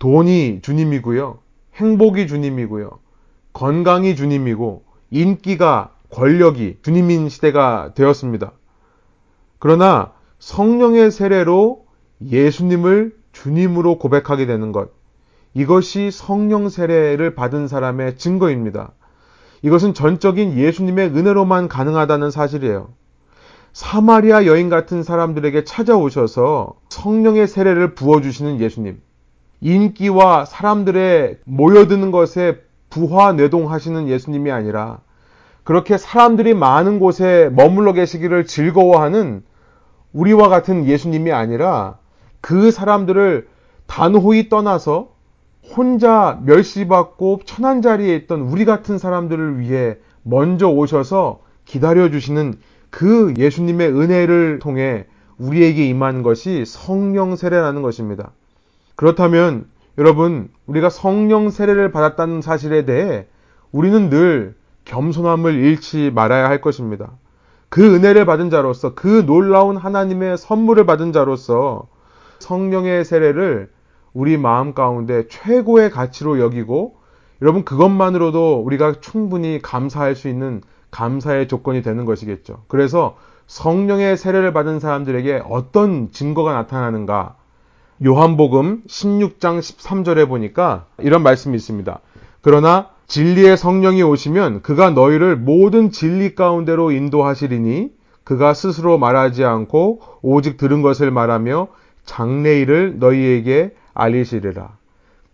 돈이 0.00 0.58
주님이고요. 0.60 1.38
행복이 1.76 2.26
주님이고요. 2.26 2.90
건강이 3.52 4.16
주님이고 4.16 4.82
인기가 5.12 5.92
권력이 6.10 6.78
주님인 6.82 7.28
시대가 7.28 7.92
되었습니다. 7.94 8.50
그러나 9.60 10.10
성령의 10.40 11.12
세례로 11.12 11.86
예수님을 12.26 13.14
주님으로 13.30 13.98
고백하게 13.98 14.46
되는 14.46 14.72
것. 14.72 14.90
이것이 15.54 16.10
성령 16.10 16.68
세례를 16.68 17.36
받은 17.36 17.68
사람의 17.68 18.16
증거입니다. 18.16 18.90
이것은 19.62 19.94
전적인 19.94 20.58
예수님의 20.58 21.10
은혜로만 21.10 21.68
가능하다는 21.68 22.32
사실이에요. 22.32 22.88
사마리아 23.72 24.44
여인 24.44 24.68
같은 24.68 25.02
사람들에게 25.02 25.64
찾아오셔서 25.64 26.74
성령의 26.90 27.48
세례를 27.48 27.94
부어주시는 27.94 28.60
예수님. 28.60 29.00
인기와 29.60 30.44
사람들의 30.44 31.38
모여드는 31.44 32.10
것에 32.10 32.60
부화 32.90 33.32
뇌동하시는 33.32 34.08
예수님이 34.08 34.50
아니라 34.50 34.98
그렇게 35.64 35.96
사람들이 35.96 36.52
많은 36.52 36.98
곳에 36.98 37.48
머물러 37.54 37.92
계시기를 37.92 38.46
즐거워하는 38.46 39.42
우리와 40.12 40.48
같은 40.48 40.84
예수님이 40.84 41.32
아니라 41.32 41.96
그 42.42 42.70
사람들을 42.70 43.48
단호히 43.86 44.48
떠나서 44.50 45.12
혼자 45.74 46.40
멸시받고 46.44 47.40
천한 47.46 47.80
자리에 47.80 48.14
있던 48.16 48.40
우리 48.40 48.66
같은 48.66 48.98
사람들을 48.98 49.60
위해 49.60 49.96
먼저 50.22 50.68
오셔서 50.68 51.40
기다려주시는 51.64 52.58
그 52.92 53.32
예수님의 53.38 53.88
은혜를 53.88 54.58
통해 54.60 55.06
우리에게 55.38 55.88
임하는 55.88 56.22
것이 56.22 56.64
성령 56.66 57.34
세례라는 57.34 57.82
것입니다. 57.82 58.32
그렇다면 58.94 59.66
여러분, 59.98 60.50
우리가 60.66 60.90
성령 60.90 61.50
세례를 61.50 61.90
받았다는 61.90 62.42
사실에 62.42 62.84
대해 62.84 63.26
우리는 63.72 64.10
늘 64.10 64.54
겸손함을 64.84 65.54
잃지 65.54 66.12
말아야 66.14 66.48
할 66.48 66.60
것입니다. 66.60 67.12
그 67.70 67.94
은혜를 67.94 68.26
받은 68.26 68.50
자로서 68.50 68.94
그 68.94 69.24
놀라운 69.24 69.78
하나님의 69.78 70.36
선물을 70.36 70.84
받은 70.84 71.12
자로서 71.12 71.88
성령의 72.40 73.06
세례를 73.06 73.70
우리 74.12 74.36
마음 74.36 74.74
가운데 74.74 75.26
최고의 75.28 75.90
가치로 75.90 76.40
여기고 76.40 76.96
여러분 77.40 77.64
그것만으로도 77.64 78.60
우리가 78.60 79.00
충분히 79.00 79.60
감사할 79.62 80.14
수 80.14 80.28
있는 80.28 80.60
감사의 80.92 81.48
조건이 81.48 81.82
되는 81.82 82.04
것이겠죠. 82.04 82.62
그래서 82.68 83.16
성령의 83.48 84.16
세례를 84.16 84.52
받은 84.52 84.78
사람들에게 84.78 85.42
어떤 85.48 86.12
증거가 86.12 86.52
나타나는가? 86.52 87.34
요한복음 88.04 88.82
16장 88.86 89.58
13절에 89.58 90.28
보니까 90.28 90.86
이런 90.98 91.22
말씀이 91.22 91.56
있습니다. 91.56 92.00
그러나 92.40 92.90
진리의 93.06 93.56
성령이 93.56 94.02
오시면 94.02 94.62
그가 94.62 94.90
너희를 94.90 95.36
모든 95.36 95.90
진리 95.90 96.34
가운데로 96.34 96.92
인도하시리니 96.92 97.90
그가 98.24 98.54
스스로 98.54 98.98
말하지 98.98 99.44
않고 99.44 100.00
오직 100.22 100.56
들은 100.56 100.82
것을 100.82 101.10
말하며 101.10 101.68
장래일을 102.04 102.98
너희에게 102.98 103.74
알리시리라. 103.94 104.81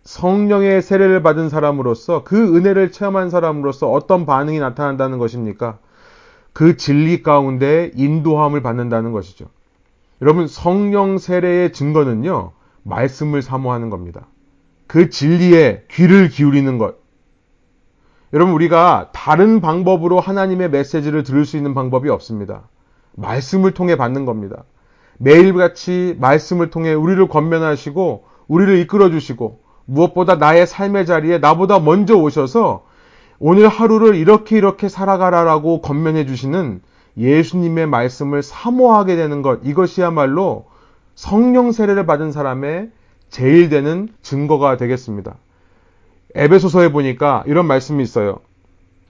성령의 0.03 0.81
세례를 0.81 1.21
받은 1.21 1.49
사람으로서 1.49 2.23
그 2.23 2.55
은혜를 2.55 2.91
체험한 2.91 3.29
사람으로서 3.29 3.91
어떤 3.91 4.25
반응이 4.25 4.59
나타난다는 4.59 5.17
것입니까? 5.17 5.79
그 6.53 6.77
진리 6.77 7.21
가운데 7.21 7.91
인도함을 7.95 8.61
받는다는 8.61 9.11
것이죠. 9.11 9.45
여러분, 10.21 10.47
성령 10.47 11.17
세례의 11.17 11.73
증거는요, 11.73 12.51
말씀을 12.83 13.41
사모하는 13.41 13.89
겁니다. 13.89 14.27
그 14.87 15.09
진리에 15.09 15.85
귀를 15.91 16.29
기울이는 16.29 16.77
것. 16.77 16.95
여러분, 18.33 18.53
우리가 18.53 19.11
다른 19.13 19.61
방법으로 19.61 20.19
하나님의 20.19 20.69
메시지를 20.71 21.23
들을 21.23 21.45
수 21.45 21.57
있는 21.57 21.73
방법이 21.73 22.09
없습니다. 22.09 22.67
말씀을 23.15 23.73
통해 23.73 23.95
받는 23.95 24.25
겁니다. 24.25 24.63
매일같이 25.17 26.15
말씀을 26.19 26.69
통해 26.69 26.93
우리를 26.93 27.27
권면하시고, 27.27 28.25
우리를 28.47 28.77
이끌어 28.79 29.09
주시고, 29.09 29.61
무엇보다 29.89 30.35
나의 30.35 30.67
삶의 30.67 31.05
자리에 31.05 31.39
나보다 31.39 31.79
먼저 31.79 32.15
오셔서 32.15 32.85
오늘 33.39 33.67
하루를 33.67 34.15
이렇게 34.15 34.57
이렇게 34.57 34.87
살아가라라고 34.87 35.81
건면해 35.81 36.25
주시는 36.25 36.81
예수님의 37.17 37.87
말씀을 37.87 38.43
사모하게 38.43 39.15
되는 39.15 39.41
것, 39.41 39.61
이것이야말로 39.63 40.65
성령 41.15 41.71
세례를 41.71 42.05
받은 42.05 42.31
사람의 42.31 42.91
제일 43.29 43.69
되는 43.69 44.09
증거가 44.21 44.77
되겠습니다. 44.77 45.35
에베소서에 46.35 46.91
보니까 46.91 47.43
이런 47.47 47.65
말씀이 47.65 48.03
있어요. 48.03 48.39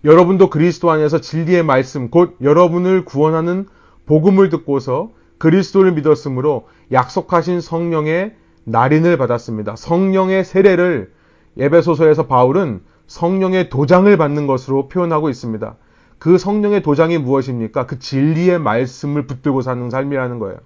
여러분도 0.05 0.49
그리스도 0.49 0.89
안에서 0.91 1.19
진리의 1.19 1.63
말씀, 1.63 2.09
곧 2.09 2.37
여러분을 2.41 3.03
구원하는 3.03 3.67
복음을 4.05 4.49
듣고서 4.49 5.11
그리스도를 5.37 5.91
믿었으므로 5.91 6.67
약속하신 6.91 7.61
성령의 7.61 8.33
날인을 8.69 9.17
받았습니다. 9.17 9.75
성령의 9.75 10.45
세례를 10.45 11.11
예배소서에서 11.57 12.27
바울은 12.27 12.81
성령의 13.07 13.69
도장을 13.69 14.15
받는 14.15 14.47
것으로 14.47 14.87
표현하고 14.87 15.29
있습니다. 15.29 15.75
그 16.19 16.37
성령의 16.37 16.83
도장이 16.83 17.17
무엇입니까? 17.17 17.87
그 17.87 17.97
진리의 17.97 18.59
말씀을 18.59 19.25
붙들고 19.25 19.61
사는 19.61 19.89
삶이라는 19.89 20.39
거예요. 20.39 20.57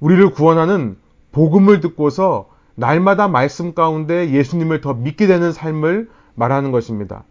우리를 0.00 0.30
구원하는 0.30 0.96
복음을 1.32 1.80
듣고서 1.80 2.48
날마다 2.74 3.28
말씀 3.28 3.74
가운데 3.74 4.30
예수님을 4.30 4.80
더 4.80 4.94
믿게 4.94 5.26
되는 5.26 5.52
삶을 5.52 6.08
말하는 6.34 6.70
것입니다. 6.70 7.24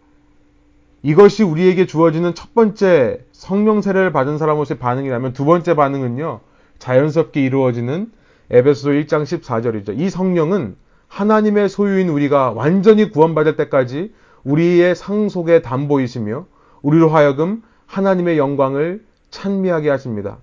이것이 1.02 1.42
우리에게 1.42 1.86
주어지는 1.86 2.34
첫 2.34 2.54
번째 2.54 3.24
성령 3.32 3.80
세례를 3.80 4.12
받은 4.12 4.36
사람으로서의 4.36 4.78
반응이라면 4.78 5.32
두 5.32 5.44
번째 5.44 5.74
반응은요. 5.74 6.40
자연스럽게 6.78 7.42
이루어지는 7.42 8.12
에베소 8.50 8.90
1장 8.90 9.22
14절이죠. 9.24 9.98
이 9.98 10.08
성령은 10.08 10.76
하나님의 11.08 11.68
소유인 11.68 12.08
우리가 12.08 12.52
완전히 12.52 13.10
구원받을 13.10 13.56
때까지 13.56 14.12
우리의 14.44 14.94
상속의 14.94 15.62
담보이시며 15.62 16.46
우리로 16.82 17.08
하여금 17.08 17.62
하나님의 17.86 18.38
영광을 18.38 19.04
찬미하게 19.30 19.90
하십니다. 19.90 20.38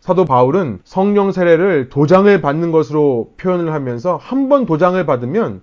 사도 0.00 0.24
바울은 0.24 0.80
성령 0.84 1.32
세례를 1.32 1.88
도장을 1.88 2.40
받는 2.40 2.70
것으로 2.70 3.32
표현을 3.36 3.72
하면서 3.72 4.16
한 4.16 4.48
번 4.48 4.64
도장을 4.64 5.04
받으면 5.04 5.60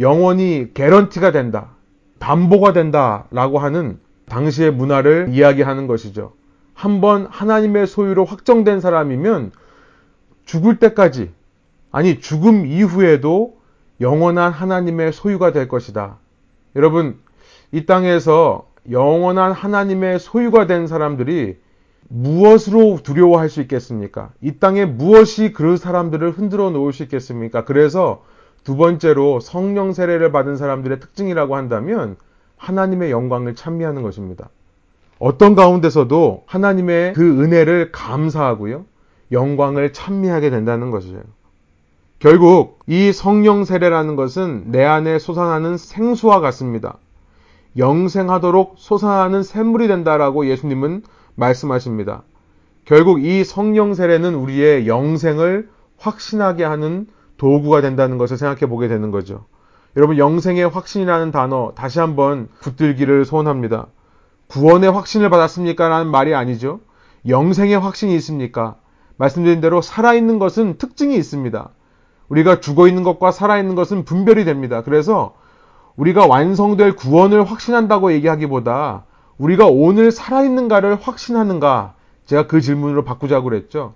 영원히 0.00 0.68
개런티가 0.74 1.32
된다. 1.32 1.70
담보가 2.18 2.72
된다라고 2.72 3.58
하는 3.58 3.98
당시의 4.26 4.72
문화를 4.72 5.28
이야기하는 5.30 5.86
것이죠. 5.86 6.32
한 6.74 7.00
번 7.00 7.26
하나님의 7.30 7.86
소유로 7.86 8.24
확정된 8.24 8.80
사람이면 8.80 9.52
죽을 10.44 10.78
때까지 10.78 11.30
아니 11.90 12.20
죽음 12.20 12.66
이후에도 12.66 13.58
영원한 14.00 14.52
하나님의 14.52 15.12
소유가 15.12 15.52
될 15.52 15.68
것이다. 15.68 16.18
여러분 16.76 17.18
이 17.72 17.86
땅에서 17.86 18.68
영원한 18.90 19.52
하나님의 19.52 20.18
소유가 20.18 20.66
된 20.66 20.86
사람들이 20.86 21.58
무엇으로 22.08 23.00
두려워할 23.02 23.50
수 23.50 23.60
있겠습니까? 23.60 24.30
이 24.40 24.58
땅에 24.58 24.86
무엇이 24.86 25.52
그 25.52 25.76
사람들을 25.76 26.30
흔들어 26.30 26.70
놓을 26.70 26.92
수 26.92 27.02
있겠습니까? 27.02 27.64
그래서 27.64 28.24
두 28.64 28.76
번째로 28.76 29.40
성령 29.40 29.92
세례를 29.92 30.32
받은 30.32 30.56
사람들의 30.56 31.00
특징이라고 31.00 31.56
한다면 31.56 32.16
하나님의 32.56 33.10
영광을 33.10 33.54
찬미하는 33.54 34.02
것입니다. 34.02 34.48
어떤 35.18 35.54
가운데서도 35.54 36.44
하나님의 36.46 37.12
그 37.12 37.42
은혜를 37.42 37.92
감사하고요. 37.92 38.84
영광을 39.32 39.92
찬미하게 39.92 40.50
된다는 40.50 40.90
것이에요. 40.90 41.22
결국 42.18 42.80
이 42.88 43.12
성령 43.12 43.64
세례라는 43.64 44.16
것은 44.16 44.72
내 44.72 44.84
안에 44.84 45.20
솟아나는 45.20 45.76
생수와 45.76 46.40
같습니다. 46.40 46.98
영생하도록 47.76 48.74
솟아나는 48.76 49.44
샘물이 49.44 49.86
된다라고 49.86 50.48
예수님은 50.48 51.04
말씀하십니다. 51.36 52.24
결국 52.84 53.22
이 53.22 53.44
성령 53.44 53.94
세례는 53.94 54.34
우리의 54.34 54.88
영생을 54.88 55.68
확신하게 55.96 56.64
하는 56.64 57.06
도구가 57.36 57.82
된다는 57.82 58.18
것을 58.18 58.36
생각해 58.36 58.68
보게 58.68 58.88
되는 58.88 59.12
거죠. 59.12 59.44
여러분 59.96 60.18
영생의 60.18 60.68
확신이라는 60.68 61.30
단어 61.30 61.72
다시 61.76 62.00
한번 62.00 62.48
붙들기를 62.62 63.26
소원합니다. 63.26 63.86
구원의 64.48 64.90
확신을 64.90 65.30
받았습니까? 65.30 65.88
라는 65.88 66.10
말이 66.10 66.34
아니죠. 66.34 66.80
영생의 67.28 67.78
확신이 67.78 68.16
있습니까? 68.16 68.76
말씀드린 69.18 69.60
대로 69.60 69.80
살아있는 69.82 70.40
것은 70.40 70.78
특징이 70.78 71.16
있습니다. 71.16 71.70
우리가 72.28 72.60
죽어 72.60 72.88
있는 72.88 73.02
것과 73.02 73.30
살아있는 73.30 73.74
것은 73.74 74.04
분별이 74.04 74.44
됩니다. 74.44 74.82
그래서 74.82 75.34
우리가 75.96 76.26
완성될 76.26 76.96
구원을 76.96 77.44
확신한다고 77.44 78.12
얘기하기보다 78.12 79.04
우리가 79.38 79.66
오늘 79.66 80.10
살아있는가를 80.10 80.96
확신하는가 81.00 81.94
제가 82.26 82.46
그 82.46 82.60
질문으로 82.60 83.04
바꾸자고 83.04 83.48
그랬죠. 83.48 83.94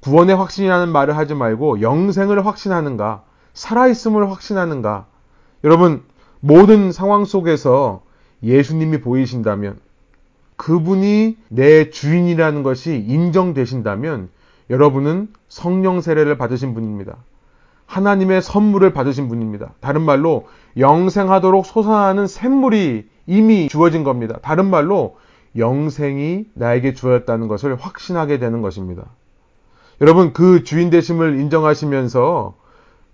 구원의 0.00 0.36
확신이라는 0.36 0.90
말을 0.90 1.16
하지 1.16 1.34
말고 1.34 1.80
영생을 1.80 2.44
확신하는가, 2.44 3.22
살아있음을 3.54 4.30
확신하는가. 4.30 5.06
여러분, 5.64 6.02
모든 6.40 6.90
상황 6.90 7.24
속에서 7.24 8.02
예수님이 8.42 9.00
보이신다면, 9.00 9.78
그분이 10.56 11.38
내 11.48 11.90
주인이라는 11.90 12.62
것이 12.64 12.96
인정되신다면, 12.96 14.28
여러분은 14.70 15.28
성령 15.48 16.00
세례를 16.00 16.36
받으신 16.36 16.74
분입니다. 16.74 17.16
하나님의 17.92 18.40
선물을 18.40 18.94
받으신 18.94 19.28
분입니다. 19.28 19.72
다른 19.80 20.00
말로 20.00 20.46
영생하도록 20.78 21.66
솟아나는 21.66 22.26
샘물이 22.26 23.06
이미 23.26 23.68
주어진 23.68 24.02
겁니다. 24.02 24.38
다른 24.40 24.70
말로 24.70 25.16
영생이 25.58 26.46
나에게 26.54 26.94
주어졌다는 26.94 27.48
것을 27.48 27.76
확신하게 27.76 28.38
되는 28.38 28.62
것입니다. 28.62 29.04
여러분 30.00 30.32
그 30.32 30.64
주인 30.64 30.88
되심을 30.88 31.38
인정하시면서 31.38 32.54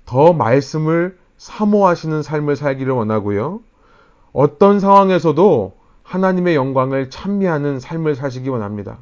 더 0.07 0.33
말씀을 0.33 1.19
사모하시는 1.39 2.23
삶을 2.23 2.55
살기를 2.55 2.93
원하고요. 2.93 3.59
어떤 4.33 4.79
상황에서도 4.79 5.77
하나님의 6.05 6.55
영광을 6.55 7.11
찬미하는 7.11 7.81
삶을 7.81 8.15
사시기 8.15 8.49
원합니다. 8.49 8.99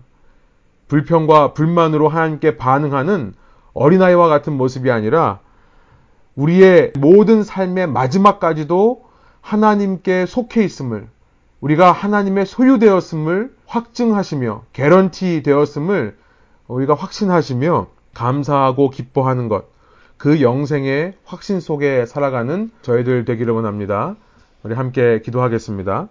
불평과 0.89 1.53
불만으로 1.53 2.09
하나님께 2.09 2.57
반응하는 2.57 3.35
어린아이와 3.75 4.29
같은 4.29 4.55
모습이 4.55 4.91
아니라 4.91 5.41
우리의 6.37 6.93
모든 6.99 7.43
삶의 7.43 7.89
마지막까지도 7.89 9.05
하나님께 9.41 10.27
속해 10.27 10.63
있음을 10.65 11.09
우리가 11.61 11.93
하나님의 11.93 12.47
소유되었음을 12.47 13.55
확증하시며 13.67 14.63
개런티 14.73 15.43
되었음을 15.43 16.17
우리가 16.69 16.95
확신하시며 16.95 17.87
감사하고 18.15 18.91
기뻐하는 18.91 19.49
것, 19.49 19.67
그 20.17 20.41
영생의 20.41 21.15
확신 21.25 21.61
속에 21.61 22.07
살아가는 22.07 22.71
저희들 22.83 23.25
되기를 23.25 23.53
원합니다. 23.53 24.17
우리 24.63 24.75
함께 24.75 25.21
기도하겠습니다. 25.23 26.09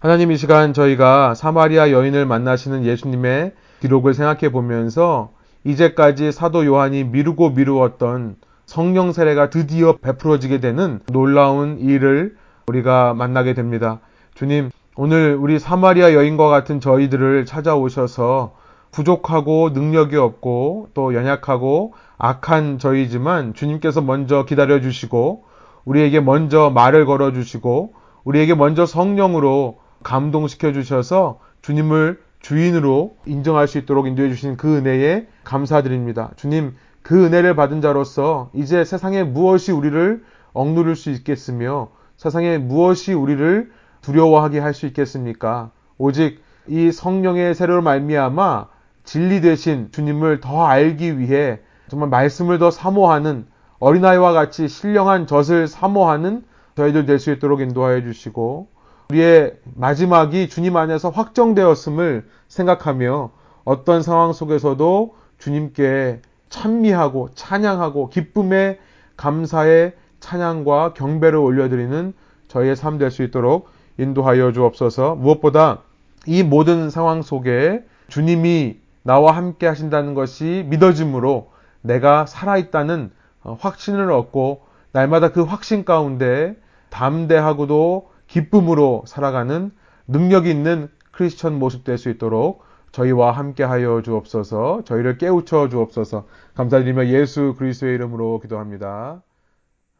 하나님 0.00 0.30
이 0.30 0.36
시간 0.36 0.72
저희가 0.72 1.34
사마리아 1.34 1.90
여인을 1.90 2.26
만나시는 2.26 2.84
예수님의 2.84 3.52
기록을 3.80 4.14
생각해 4.14 4.52
보면서 4.52 5.32
이제까지 5.64 6.30
사도 6.32 6.64
요한이 6.66 7.04
미루고 7.04 7.50
미루었던 7.50 8.36
성령 8.68 9.12
세례가 9.12 9.48
드디어 9.48 9.96
베풀어지게 9.96 10.60
되는 10.60 11.00
놀라운 11.10 11.78
일을 11.78 12.36
우리가 12.66 13.14
만나게 13.14 13.54
됩니다. 13.54 14.00
주님, 14.34 14.70
오늘 14.94 15.38
우리 15.40 15.58
사마리아 15.58 16.12
여인과 16.12 16.48
같은 16.50 16.78
저희들을 16.78 17.46
찾아오셔서 17.46 18.56
부족하고 18.90 19.70
능력이 19.70 20.16
없고 20.16 20.90
또 20.92 21.14
연약하고 21.14 21.94
악한 22.18 22.78
저희지만 22.78 23.54
주님께서 23.54 24.02
먼저 24.02 24.44
기다려 24.44 24.82
주시고 24.82 25.44
우리에게 25.86 26.20
먼저 26.20 26.68
말을 26.68 27.06
걸어 27.06 27.32
주시고 27.32 27.94
우리에게 28.24 28.54
먼저 28.54 28.84
성령으로 28.84 29.78
감동시켜 30.02 30.74
주셔서 30.74 31.40
주님을 31.62 32.20
주인으로 32.40 33.16
인정할 33.24 33.66
수 33.66 33.78
있도록 33.78 34.06
인도해 34.06 34.28
주신 34.28 34.58
그 34.58 34.76
은혜에 34.76 35.26
감사드립니다. 35.42 36.32
주님, 36.36 36.74
그 37.08 37.24
은혜를 37.24 37.56
받은 37.56 37.80
자로서 37.80 38.50
이제 38.52 38.84
세상에 38.84 39.24
무엇이 39.24 39.72
우리를 39.72 40.22
억누를 40.52 40.94
수 40.94 41.08
있겠으며 41.08 41.88
세상에 42.18 42.58
무엇이 42.58 43.14
우리를 43.14 43.70
두려워하게 44.02 44.58
할 44.58 44.74
수 44.74 44.84
있겠습니까? 44.84 45.70
오직 45.96 46.42
이 46.66 46.92
성령의 46.92 47.54
세례로 47.54 47.80
말미암아 47.80 48.66
진리 49.04 49.40
되신 49.40 49.88
주님을 49.90 50.40
더 50.40 50.66
알기 50.66 51.18
위해 51.18 51.60
정말 51.88 52.10
말씀을 52.10 52.58
더 52.58 52.70
사모하는 52.70 53.46
어린아이와 53.78 54.34
같이 54.34 54.68
신령한 54.68 55.26
젖을 55.26 55.66
사모하는 55.66 56.44
저희들 56.76 57.06
될 57.06 57.18
수 57.18 57.32
있도록 57.32 57.62
인도하여 57.62 58.02
주시고 58.02 58.68
우리의 59.08 59.54
마지막이 59.76 60.50
주님 60.50 60.76
안에서 60.76 61.08
확정되었음을 61.08 62.28
생각하며 62.48 63.30
어떤 63.64 64.02
상황 64.02 64.34
속에서도 64.34 65.14
주님께 65.38 66.20
찬미하고 66.48 67.30
찬양하고 67.34 68.08
기쁨의 68.10 68.78
감사의 69.16 69.94
찬양과 70.20 70.94
경배를 70.94 71.38
올려드리는 71.38 72.12
저희의 72.48 72.76
삶 72.76 72.98
될 72.98 73.10
수 73.10 73.22
있도록 73.22 73.68
인도하여 73.98 74.52
주옵소서. 74.52 75.16
무엇보다 75.16 75.82
이 76.26 76.42
모든 76.42 76.90
상황 76.90 77.22
속에 77.22 77.84
주님이 78.08 78.78
나와 79.02 79.32
함께 79.32 79.66
하신다는 79.66 80.14
것이 80.14 80.64
믿어짐으로 80.68 81.50
내가 81.82 82.26
살아있다는 82.26 83.10
어, 83.42 83.56
확신을 83.60 84.10
얻고 84.12 84.62
날마다 84.92 85.30
그 85.30 85.42
확신 85.42 85.84
가운데 85.84 86.56
담대하고도 86.90 88.10
기쁨으로 88.26 89.04
살아가는 89.06 89.70
능력 90.06 90.46
있는 90.46 90.88
크리스천 91.12 91.58
모습 91.58 91.84
될 91.84 91.98
수 91.98 92.08
있도록 92.10 92.62
저희와 92.98 93.30
함께 93.30 93.62
하여 93.62 94.02
주옵소서. 94.02 94.82
저희를 94.84 95.18
깨우쳐 95.18 95.68
주옵소서. 95.68 96.26
감사드리며 96.54 97.06
예수 97.06 97.54
그리스도의 97.56 97.94
이름으로 97.94 98.40
기도합니다. 98.40 99.22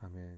아멘. 0.02 0.37